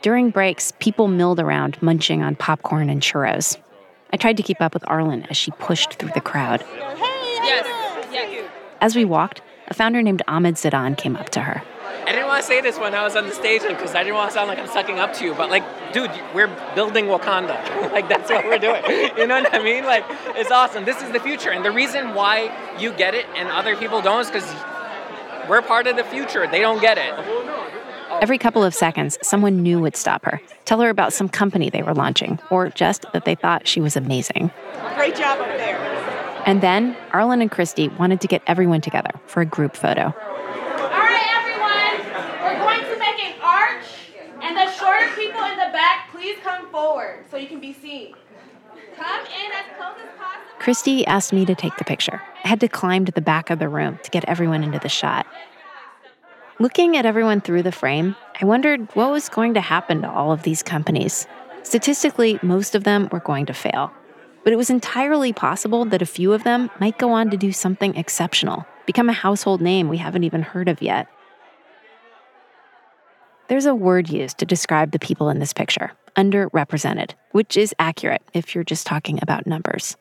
During 0.00 0.30
breaks, 0.30 0.72
people 0.78 1.08
milled 1.08 1.40
around, 1.40 1.76
munching 1.82 2.22
on 2.22 2.36
popcorn 2.36 2.88
and 2.88 3.02
churros. 3.02 3.58
I 4.14 4.16
tried 4.16 4.38
to 4.38 4.42
keep 4.42 4.62
up 4.62 4.72
with 4.72 4.84
Arlan 4.84 5.26
as 5.28 5.36
she 5.36 5.50
pushed 5.50 5.92
through 5.96 6.12
the 6.14 6.22
crowd. 6.22 6.64
Yes. 6.74 7.66
yes. 8.10 8.50
As 8.80 8.96
we 8.96 9.04
walked, 9.04 9.42
a 9.68 9.74
founder 9.74 10.02
named 10.02 10.22
Ahmed 10.28 10.56
Zidan 10.56 10.96
came 10.96 11.16
up 11.16 11.30
to 11.30 11.40
her. 11.40 11.62
I 12.06 12.12
didn't 12.12 12.26
want 12.26 12.42
to 12.42 12.46
say 12.46 12.60
this 12.60 12.78
when 12.78 12.94
I 12.94 13.02
was 13.02 13.16
on 13.16 13.26
the 13.26 13.32
stage 13.32 13.62
because 13.62 13.94
I 13.94 14.02
didn't 14.02 14.16
want 14.16 14.30
to 14.30 14.34
sound 14.34 14.48
like 14.48 14.58
I'm 14.58 14.66
sucking 14.66 14.98
up 14.98 15.14
to 15.14 15.24
you, 15.24 15.34
but 15.34 15.48
like, 15.48 15.64
dude, 15.92 16.10
we're 16.34 16.54
building 16.74 17.06
Wakanda. 17.06 17.92
like, 17.92 18.08
that's 18.08 18.30
what 18.30 18.44
we're 18.44 18.58
doing. 18.58 18.82
You 19.16 19.26
know 19.26 19.40
what 19.40 19.54
I 19.54 19.62
mean? 19.62 19.84
Like, 19.84 20.04
it's 20.36 20.50
awesome. 20.50 20.84
This 20.84 21.00
is 21.02 21.12
the 21.12 21.20
future. 21.20 21.50
And 21.50 21.64
the 21.64 21.70
reason 21.70 22.14
why 22.14 22.52
you 22.78 22.92
get 22.92 23.14
it 23.14 23.26
and 23.36 23.48
other 23.48 23.76
people 23.76 24.02
don't 24.02 24.20
is 24.20 24.26
because 24.26 24.54
we're 25.48 25.62
part 25.62 25.86
of 25.86 25.96
the 25.96 26.04
future. 26.04 26.46
They 26.46 26.60
don't 26.60 26.80
get 26.80 26.98
it. 26.98 27.14
Every 28.20 28.38
couple 28.38 28.62
of 28.62 28.74
seconds, 28.74 29.18
someone 29.22 29.62
new 29.62 29.80
would 29.80 29.96
stop 29.96 30.24
her, 30.24 30.40
tell 30.64 30.80
her 30.80 30.88
about 30.88 31.12
some 31.12 31.28
company 31.28 31.70
they 31.70 31.82
were 31.82 31.94
launching, 31.94 32.38
or 32.50 32.68
just 32.70 33.06
that 33.12 33.24
they 33.24 33.34
thought 33.34 33.66
she 33.66 33.80
was 33.80 33.96
amazing. 33.96 34.50
Great 34.96 35.16
job 35.16 35.40
up 35.40 35.46
there. 35.58 35.93
And 36.46 36.60
then 36.60 36.94
Arlan 37.10 37.40
and 37.40 37.50
Christie 37.50 37.88
wanted 37.88 38.20
to 38.20 38.28
get 38.28 38.42
everyone 38.46 38.80
together 38.80 39.10
for 39.26 39.40
a 39.40 39.46
group 39.46 39.76
photo. 39.76 40.02
All 40.02 40.12
right, 40.12 41.28
everyone, 41.36 41.96
we're 42.42 42.58
going 42.58 42.84
to 42.84 42.98
make 42.98 43.24
an 43.24 43.40
arch, 43.42 43.84
and 44.42 44.56
the 44.56 44.70
shorter 44.72 45.08
people 45.16 45.42
in 45.44 45.56
the 45.56 45.72
back, 45.72 46.10
please 46.12 46.36
come 46.42 46.70
forward 46.70 47.24
so 47.30 47.38
you 47.38 47.46
can 47.46 47.60
be 47.60 47.72
seen. 47.72 48.14
Come 48.96 49.26
in 49.26 49.52
as 49.52 49.76
close 49.78 49.96
as 49.96 50.10
possible. 50.18 50.58
Christie 50.58 51.06
asked 51.06 51.32
me 51.32 51.46
to 51.46 51.54
take 51.54 51.76
the 51.78 51.84
picture. 51.84 52.22
I 52.44 52.48
had 52.48 52.60
to 52.60 52.68
climb 52.68 53.06
to 53.06 53.12
the 53.12 53.22
back 53.22 53.48
of 53.48 53.58
the 53.58 53.68
room 53.68 53.98
to 54.02 54.10
get 54.10 54.24
everyone 54.26 54.62
into 54.62 54.78
the 54.78 54.88
shot. 54.90 55.26
Looking 56.60 56.96
at 56.96 57.06
everyone 57.06 57.40
through 57.40 57.62
the 57.62 57.72
frame, 57.72 58.16
I 58.40 58.44
wondered 58.44 58.94
what 58.94 59.10
was 59.10 59.28
going 59.28 59.54
to 59.54 59.60
happen 59.60 60.02
to 60.02 60.10
all 60.10 60.30
of 60.30 60.42
these 60.42 60.62
companies. 60.62 61.26
Statistically, 61.62 62.38
most 62.42 62.74
of 62.74 62.84
them 62.84 63.08
were 63.10 63.20
going 63.20 63.46
to 63.46 63.54
fail. 63.54 63.92
But 64.44 64.52
it 64.52 64.56
was 64.56 64.70
entirely 64.70 65.32
possible 65.32 65.84
that 65.86 66.02
a 66.02 66.06
few 66.06 66.32
of 66.32 66.44
them 66.44 66.70
might 66.78 66.98
go 66.98 67.12
on 67.12 67.30
to 67.30 67.36
do 67.36 67.50
something 67.50 67.96
exceptional, 67.96 68.66
become 68.86 69.08
a 69.08 69.14
household 69.14 69.60
name 69.60 69.88
we 69.88 69.96
haven't 69.96 70.24
even 70.24 70.42
heard 70.42 70.68
of 70.68 70.82
yet. 70.82 71.08
There's 73.48 73.66
a 73.66 73.74
word 73.74 74.08
used 74.08 74.38
to 74.38 74.46
describe 74.46 74.92
the 74.92 74.98
people 74.98 75.28
in 75.28 75.38
this 75.38 75.52
picture 75.52 75.92
underrepresented, 76.16 77.10
which 77.32 77.56
is 77.56 77.74
accurate 77.78 78.22
if 78.32 78.54
you're 78.54 78.62
just 78.62 78.86
talking 78.86 79.18
about 79.20 79.46
numbers. 79.46 79.96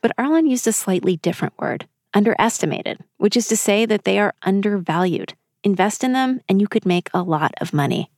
But 0.00 0.16
Arlan 0.16 0.48
used 0.48 0.68
a 0.68 0.72
slightly 0.72 1.16
different 1.16 1.54
word 1.58 1.88
underestimated, 2.14 3.00
which 3.16 3.36
is 3.36 3.48
to 3.48 3.56
say 3.56 3.84
that 3.86 4.04
they 4.04 4.18
are 4.18 4.34
undervalued. 4.42 5.34
Invest 5.64 6.04
in 6.04 6.12
them, 6.12 6.40
and 6.48 6.60
you 6.60 6.68
could 6.68 6.86
make 6.86 7.08
a 7.12 7.22
lot 7.22 7.52
of 7.60 7.72
money. 7.72 8.10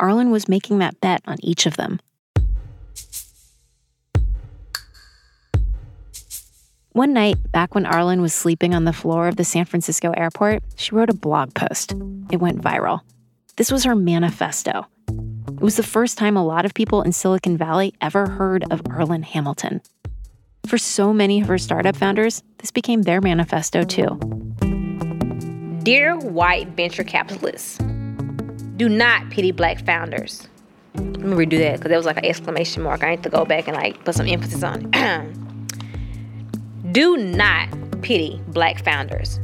Arlan 0.00 0.30
was 0.30 0.48
making 0.48 0.78
that 0.78 1.00
bet 1.00 1.22
on 1.26 1.36
each 1.40 1.66
of 1.66 1.76
them. 1.76 2.00
One 6.92 7.12
night, 7.12 7.52
back 7.52 7.76
when 7.76 7.84
Arlan 7.84 8.20
was 8.20 8.34
sleeping 8.34 8.74
on 8.74 8.84
the 8.84 8.92
floor 8.92 9.28
of 9.28 9.36
the 9.36 9.44
San 9.44 9.64
Francisco 9.64 10.10
airport, 10.16 10.64
she 10.74 10.92
wrote 10.92 11.08
a 11.08 11.14
blog 11.14 11.54
post. 11.54 11.92
It 12.32 12.40
went 12.40 12.60
viral. 12.60 13.02
This 13.54 13.70
was 13.70 13.84
her 13.84 13.94
manifesto. 13.94 14.88
It 15.08 15.60
was 15.60 15.76
the 15.76 15.84
first 15.84 16.18
time 16.18 16.36
a 16.36 16.44
lot 16.44 16.64
of 16.64 16.74
people 16.74 17.02
in 17.02 17.12
Silicon 17.12 17.56
Valley 17.56 17.94
ever 18.00 18.28
heard 18.28 18.64
of 18.72 18.82
Arlan 18.82 19.22
Hamilton. 19.22 19.82
For 20.66 20.78
so 20.78 21.12
many 21.12 21.40
of 21.40 21.46
her 21.46 21.58
startup 21.58 21.94
founders, 21.94 22.42
this 22.58 22.72
became 22.72 23.02
their 23.02 23.20
manifesto 23.20 23.84
too. 23.84 24.18
Dear 25.84 26.18
white 26.18 26.70
venture 26.70 27.04
capitalists, 27.04 27.78
do 28.76 28.88
not 28.88 29.30
pity 29.30 29.52
black 29.52 29.86
founders. 29.86 30.48
Let 30.96 31.20
me 31.20 31.36
redo 31.36 31.58
that 31.58 31.76
because 31.76 31.88
there 31.88 31.98
was 31.98 32.06
like 32.06 32.16
an 32.16 32.24
exclamation 32.24 32.82
mark. 32.82 33.04
I 33.04 33.10
need 33.10 33.22
to 33.22 33.30
go 33.30 33.44
back 33.44 33.68
and 33.68 33.76
like 33.76 34.04
put 34.04 34.16
some 34.16 34.26
emphasis 34.26 34.64
on 34.64 34.90
it. 34.92 35.36
do 36.92 37.16
not 37.16 37.68
pity 38.02 38.40
black 38.48 38.82
founders. 38.82 39.38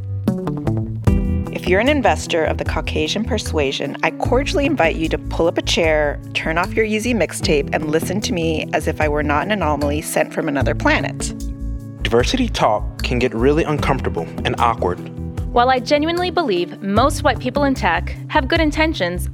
If 1.53 1.69
you're 1.69 1.81
an 1.81 1.89
investor 1.89 2.45
of 2.45 2.59
the 2.59 2.65
Caucasian 2.65 3.25
persuasion, 3.25 3.97
I 4.03 4.11
cordially 4.13 4.67
invite 4.67 4.97
you 4.97 5.09
to 5.09 5.19
pull 5.19 5.47
up 5.47 5.59
a 5.59 5.63
chair, 5.63 6.21
turn 6.35 6.59
off 6.59 6.75
your 6.75 6.85
easy 6.85 7.15
mixtape, 7.15 7.71
and 7.73 7.91
listen 7.91 8.21
to 8.23 8.33
me 8.33 8.69
as 8.73 8.87
if 8.87 9.01
I 9.01 9.09
were 9.09 9.23
not 9.23 9.45
an 9.45 9.53
anomaly 9.53 10.03
sent 10.03 10.35
from 10.35 10.49
another 10.49 10.75
planet. 10.75 11.35
Diversity 12.03 12.49
talk 12.49 13.03
can 13.03 13.19
get 13.19 13.35
really 13.35 13.65
uncomfortable 13.65 14.27
and 14.45 14.55
awkward. 14.59 14.99
While 15.53 15.71
I 15.71 15.81
genuinely 15.81 16.31
believe 16.31 16.83
most 16.83 17.23
white 17.23 17.39
people 17.39 17.65
in 17.65 17.75
tech 17.75 18.17
have 18.29 18.49
good 18.49 18.61
intentions, 18.61 19.29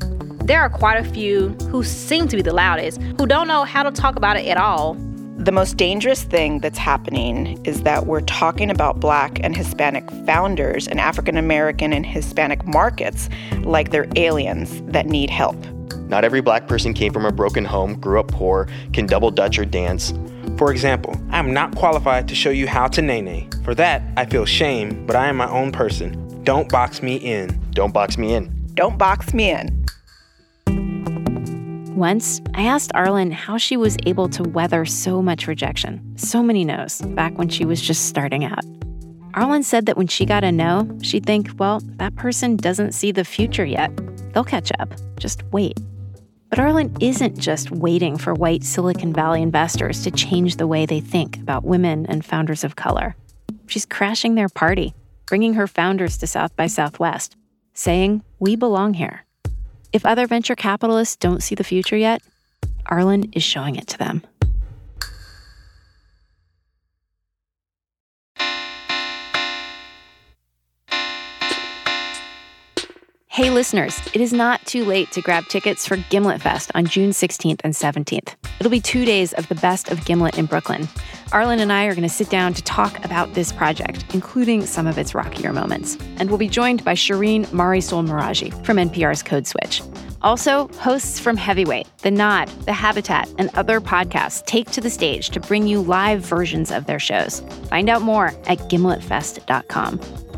there 0.45 0.61
are 0.61 0.71
quite 0.71 0.99
a 0.99 1.05
few 1.05 1.51
who 1.71 1.83
seem 1.83 2.29
to 2.29 2.37
be 2.37 2.43
the 2.43 2.53
loudest, 2.53 3.01
who 3.19 3.27
don't 3.27 3.49
know 3.49 3.65
how 3.65 3.83
to 3.83 3.91
talk 3.91 4.17
about 4.17 4.37
it 4.37 4.47
at 4.47 4.57
all. 4.57 4.97
The 5.43 5.51
most 5.51 5.77
dangerous 5.77 6.23
thing 6.23 6.61
that's 6.61 6.79
happening 6.79 7.61
is 7.67 7.83
that 7.83 8.07
we're 8.07 8.21
talking 8.21 8.71
about 8.71 9.01
Black 9.01 9.41
and 9.43 9.57
Hispanic 9.57 10.09
founders 10.25 10.87
and 10.87 11.01
African 11.01 11.37
American 11.37 11.93
and 11.93 12.07
Hispanic 12.07 12.65
markets 12.65 13.29
like 13.63 13.91
they're 13.91 14.07
aliens 14.15 14.81
that 14.93 15.07
need 15.07 15.31
help. 15.31 15.57
Not 16.07 16.23
every 16.23 16.43
black 16.43 16.69
person 16.69 16.95
came 16.95 17.13
from 17.13 17.27
a 17.27 17.33
broken 17.33 17.65
home, 17.65 17.99
grew 17.99 18.21
up 18.21 18.29
poor, 18.29 18.69
can 18.93 19.07
double 19.07 19.33
dutch 19.33 19.59
or 19.59 19.65
dance. 19.65 20.15
For 20.59 20.71
example, 20.71 21.21
I 21.31 21.41
am 21.41 21.53
not 21.53 21.75
qualified 21.75 22.29
to 22.29 22.37
show 22.37 22.51
you 22.51 22.69
how 22.69 22.87
to 22.87 23.03
nay 23.03 23.49
For 23.65 23.75
that, 23.75 24.03
I 24.17 24.27
feel 24.27 24.45
shame, 24.45 25.05
but 25.07 25.17
I 25.17 25.27
am 25.27 25.37
my 25.39 25.51
own 25.51 25.73
person. 25.73 26.41
Don't 26.45 26.69
box 26.69 27.03
me 27.03 27.17
in. 27.17 27.61
Don't 27.73 27.93
box 27.93 28.17
me 28.17 28.35
in. 28.35 28.55
Don't 28.75 28.97
box 28.97 29.35
me 29.35 29.51
in. 29.51 29.82
Once, 31.97 32.41
I 32.55 32.63
asked 32.63 32.91
Arlan 32.95 33.33
how 33.33 33.59
she 33.59 33.77
was 33.77 33.99
able 34.07 34.27
to 34.31 34.43
weather 34.43 34.87
so 34.87 35.21
much 35.21 35.47
rejection, 35.47 36.01
so 36.17 36.43
many 36.43 36.65
no's, 36.65 37.03
back 37.03 37.37
when 37.37 37.51
she 37.51 37.67
was 37.67 37.83
just 37.83 38.07
starting 38.07 38.47
out. 38.47 38.65
Arlan 39.35 39.63
said 39.63 39.85
that 39.85 39.99
when 39.99 40.07
she 40.07 40.25
got 40.25 40.43
a 40.43 40.51
no, 40.51 40.89
she'd 41.03 41.27
think, 41.27 41.51
well, 41.59 41.81
that 41.97 42.17
person 42.17 42.57
doesn't 42.57 42.93
see 42.93 43.13
the 43.13 43.27
future 43.27 43.67
yet. 43.67 43.91
They'll 44.33 44.43
catch 44.43 44.73
up. 44.79 44.95
Just 45.19 45.43
wait. 45.53 45.79
But 46.49 46.59
Arlan 46.59 46.97
isn't 47.03 47.39
just 47.39 47.71
waiting 47.71 48.17
for 48.17 48.33
white 48.33 48.65
Silicon 48.65 49.13
Valley 49.13 49.43
investors 49.43 50.03
to 50.05 50.11
change 50.11 50.57
the 50.57 50.67
way 50.67 50.87
they 50.87 51.01
think 51.01 51.37
about 51.39 51.65
women 51.65 52.07
and 52.07 52.25
founders 52.25 52.65
of 52.65 52.77
color. 52.77 53.17
She's 53.67 53.85
crashing 53.85 54.35
their 54.35 54.49
party, 54.49 54.95
bringing 55.27 55.55
her 55.55 55.67
founders 55.67 56.17
to 56.19 56.27
South 56.27 56.57
by 56.57 56.69
Southwest, 56.69 57.37
saying, 57.75 58.23
We 58.39 58.57
belong 58.57 58.95
here. 58.95 59.27
If 59.93 60.07
other 60.07 60.27
venture 60.27 60.57
capitalists 60.57 61.17
don't 61.17 61.43
see 61.43 61.55
the 61.55 61.65
future 61.65 61.97
yet, 61.97 62.23
Arlan 62.87 63.29
is 63.37 63.43
showing 63.43 63.77
it 63.77 63.87
to 63.89 63.99
them. 63.99 64.23
Hey, 73.29 73.49
listeners, 73.49 73.99
it 74.13 74.21
is 74.21 74.33
not 74.33 74.65
too 74.67 74.85
late 74.85 75.11
to 75.13 75.23
grab 75.23 75.47
tickets 75.47 75.87
for 75.87 75.97
Gimlet 76.11 76.43
Fest 76.43 76.71
on 76.75 76.85
June 76.85 77.11
16th 77.11 77.63
and 77.65 77.73
17th. 77.73 78.35
It'll 78.61 78.71
be 78.71 78.81
two 78.81 79.07
days 79.07 79.33
of 79.33 79.49
the 79.49 79.55
best 79.55 79.91
of 79.91 80.05
Gimlet 80.05 80.39
in 80.39 80.45
Brooklyn. 80.47 80.87
Arlan 81.33 81.61
and 81.61 81.73
I 81.73 81.87
are 81.87 81.95
going 81.95 82.03
to 82.07 82.15
sit 82.15 82.29
down 82.29 82.53
to 82.53 82.63
talk 82.63 83.03
about 83.07 83.33
this 83.33 83.53
project, 83.53 84.05
including 84.13 84.67
some 84.67 84.87
of 84.87 84.99
its 84.99 85.15
rockier 85.15 85.55
moments. 85.55 85.97
And 86.19 86.29
we'll 86.29 86.37
be 86.37 86.47
joined 86.47 86.85
by 86.85 86.93
Shireen 86.93 87.47
Marisol 87.47 88.07
Meraji 88.07 88.53
from 88.67 88.77
NPR's 88.77 89.23
Code 89.23 89.47
Switch. 89.47 89.81
Also, 90.21 90.69
hosts 90.79 91.19
from 91.19 91.39
Heavyweight, 91.39 91.89
The 91.99 92.11
Nod, 92.11 92.49
The 92.67 92.75
Habitat, 92.75 93.31
and 93.39 93.49
other 93.55 93.81
podcasts 93.81 94.45
take 94.45 94.71
to 94.73 94.83
the 94.83 94.91
stage 94.91 95.31
to 95.31 95.41
bring 95.41 95.67
you 95.67 95.81
live 95.81 96.21
versions 96.21 96.71
of 96.71 96.85
their 96.85 96.99
shows. 96.99 97.41
Find 97.71 97.89
out 97.89 98.03
more 98.03 98.27
at 98.47 98.59
gimletfest.com. 98.69 100.32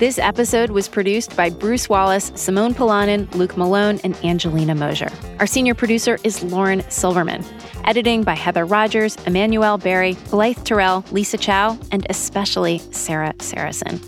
This 0.00 0.18
episode 0.18 0.70
was 0.70 0.88
produced 0.88 1.36
by 1.36 1.50
Bruce 1.50 1.86
Wallace, 1.86 2.32
Simone 2.34 2.72
Polanen, 2.72 3.30
Luke 3.34 3.58
Malone, 3.58 4.00
and 4.02 4.16
Angelina 4.24 4.74
Mosier. 4.74 5.10
Our 5.38 5.46
senior 5.46 5.74
producer 5.74 6.16
is 6.24 6.42
Lauren 6.42 6.82
Silverman. 6.88 7.44
Editing 7.84 8.22
by 8.22 8.34
Heather 8.34 8.64
Rogers, 8.64 9.16
Emanuele 9.26 9.76
Berry, 9.76 10.14
Blythe 10.30 10.64
Terrell, 10.64 11.04
Lisa 11.10 11.36
Chow, 11.36 11.78
and 11.92 12.06
especially 12.08 12.78
Sara 12.92 13.34
Sarasohn. 13.40 14.00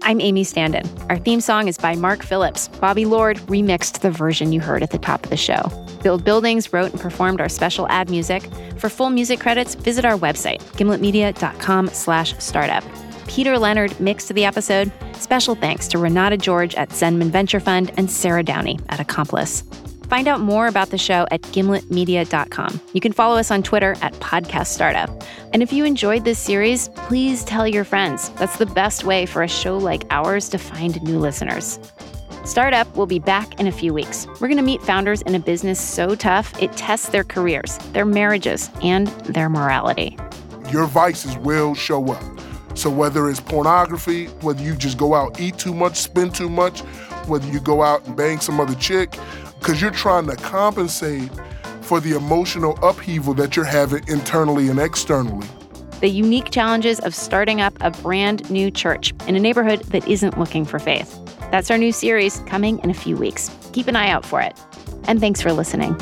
I'm 0.00 0.22
Amy 0.22 0.42
Standen. 0.42 0.88
Our 1.10 1.18
theme 1.18 1.42
song 1.42 1.68
is 1.68 1.76
by 1.76 1.96
Mark 1.96 2.22
Phillips. 2.22 2.68
Bobby 2.68 3.04
Lord 3.04 3.36
remixed 3.40 4.00
the 4.00 4.10
version 4.10 4.52
you 4.52 4.62
heard 4.62 4.82
at 4.82 4.90
the 4.90 4.96
top 4.96 5.22
of 5.22 5.28
the 5.28 5.36
show. 5.36 5.70
Build 6.02 6.24
Buildings 6.24 6.72
wrote 6.72 6.92
and 6.92 7.00
performed 7.00 7.42
our 7.42 7.50
special 7.50 7.86
ad 7.90 8.08
music. 8.08 8.42
For 8.78 8.88
full 8.88 9.10
music 9.10 9.40
credits, 9.40 9.74
visit 9.74 10.06
our 10.06 10.16
website, 10.16 10.62
gimletmedia.com 10.78 11.88
slash 11.88 12.38
startup. 12.38 12.84
Peter 13.26 13.58
Leonard 13.58 13.98
mixed 14.00 14.32
the 14.34 14.44
episode. 14.44 14.92
Special 15.14 15.54
thanks 15.54 15.88
to 15.88 15.98
Renata 15.98 16.36
George 16.36 16.74
at 16.74 16.90
Zenman 16.90 17.30
Venture 17.30 17.60
Fund 17.60 17.92
and 17.96 18.10
Sarah 18.10 18.42
Downey 18.42 18.78
at 18.88 19.00
Accomplice. 19.00 19.62
Find 20.08 20.28
out 20.28 20.40
more 20.40 20.68
about 20.68 20.90
the 20.90 20.98
show 20.98 21.26
at 21.32 21.42
gimletmedia.com. 21.42 22.80
You 22.92 23.00
can 23.00 23.12
follow 23.12 23.36
us 23.36 23.50
on 23.50 23.62
Twitter 23.62 23.96
at 24.02 24.12
Podcast 24.14 24.68
Startup. 24.68 25.10
And 25.52 25.62
if 25.62 25.72
you 25.72 25.84
enjoyed 25.84 26.24
this 26.24 26.38
series, 26.38 26.88
please 26.90 27.42
tell 27.44 27.66
your 27.66 27.82
friends. 27.84 28.28
That's 28.30 28.56
the 28.56 28.66
best 28.66 29.04
way 29.04 29.26
for 29.26 29.42
a 29.42 29.48
show 29.48 29.76
like 29.76 30.04
ours 30.10 30.48
to 30.50 30.58
find 30.58 31.02
new 31.02 31.18
listeners. 31.18 31.80
Startup 32.44 32.94
will 32.96 33.06
be 33.06 33.18
back 33.18 33.58
in 33.58 33.66
a 33.66 33.72
few 33.72 33.92
weeks. 33.92 34.28
We're 34.40 34.46
going 34.46 34.56
to 34.58 34.62
meet 34.62 34.80
founders 34.80 35.22
in 35.22 35.34
a 35.34 35.40
business 35.40 35.80
so 35.80 36.14
tough 36.14 36.56
it 36.62 36.72
tests 36.76 37.08
their 37.08 37.24
careers, 37.24 37.76
their 37.92 38.04
marriages, 38.04 38.70
and 38.82 39.08
their 39.26 39.48
morality. 39.48 40.16
Your 40.70 40.86
vices 40.86 41.36
will 41.38 41.74
show 41.74 42.12
up. 42.12 42.35
So 42.76 42.90
whether 42.90 43.28
it's 43.30 43.40
pornography, 43.40 44.26
whether 44.42 44.62
you 44.62 44.76
just 44.76 44.98
go 44.98 45.14
out, 45.14 45.40
eat 45.40 45.58
too 45.58 45.74
much, 45.74 45.96
spend 45.96 46.34
too 46.34 46.50
much, 46.50 46.80
whether 47.26 47.48
you 47.48 47.58
go 47.58 47.82
out 47.82 48.06
and 48.06 48.14
bang 48.14 48.38
some 48.38 48.60
other 48.60 48.74
chick, 48.74 49.16
because 49.58 49.80
you're 49.80 49.90
trying 49.90 50.26
to 50.26 50.36
compensate 50.36 51.30
for 51.80 52.00
the 52.00 52.12
emotional 52.12 52.78
upheaval 52.82 53.32
that 53.34 53.56
you're 53.56 53.64
having 53.64 54.06
internally 54.08 54.68
and 54.68 54.78
externally. 54.78 55.46
The 56.00 56.08
unique 56.08 56.50
challenges 56.50 57.00
of 57.00 57.14
starting 57.14 57.62
up 57.62 57.72
a 57.80 57.90
brand 57.90 58.50
new 58.50 58.70
church 58.70 59.14
in 59.26 59.36
a 59.36 59.40
neighborhood 59.40 59.80
that 59.84 60.06
isn't 60.06 60.38
looking 60.38 60.66
for 60.66 60.78
faith. 60.78 61.18
That's 61.50 61.70
our 61.70 61.78
new 61.78 61.92
series 61.92 62.40
coming 62.40 62.78
in 62.80 62.90
a 62.90 62.94
few 62.94 63.16
weeks. 63.16 63.50
Keep 63.72 63.88
an 63.88 63.96
eye 63.96 64.10
out 64.10 64.26
for 64.26 64.42
it. 64.42 64.52
And 65.04 65.18
thanks 65.18 65.40
for 65.40 65.52
listening. 65.52 65.96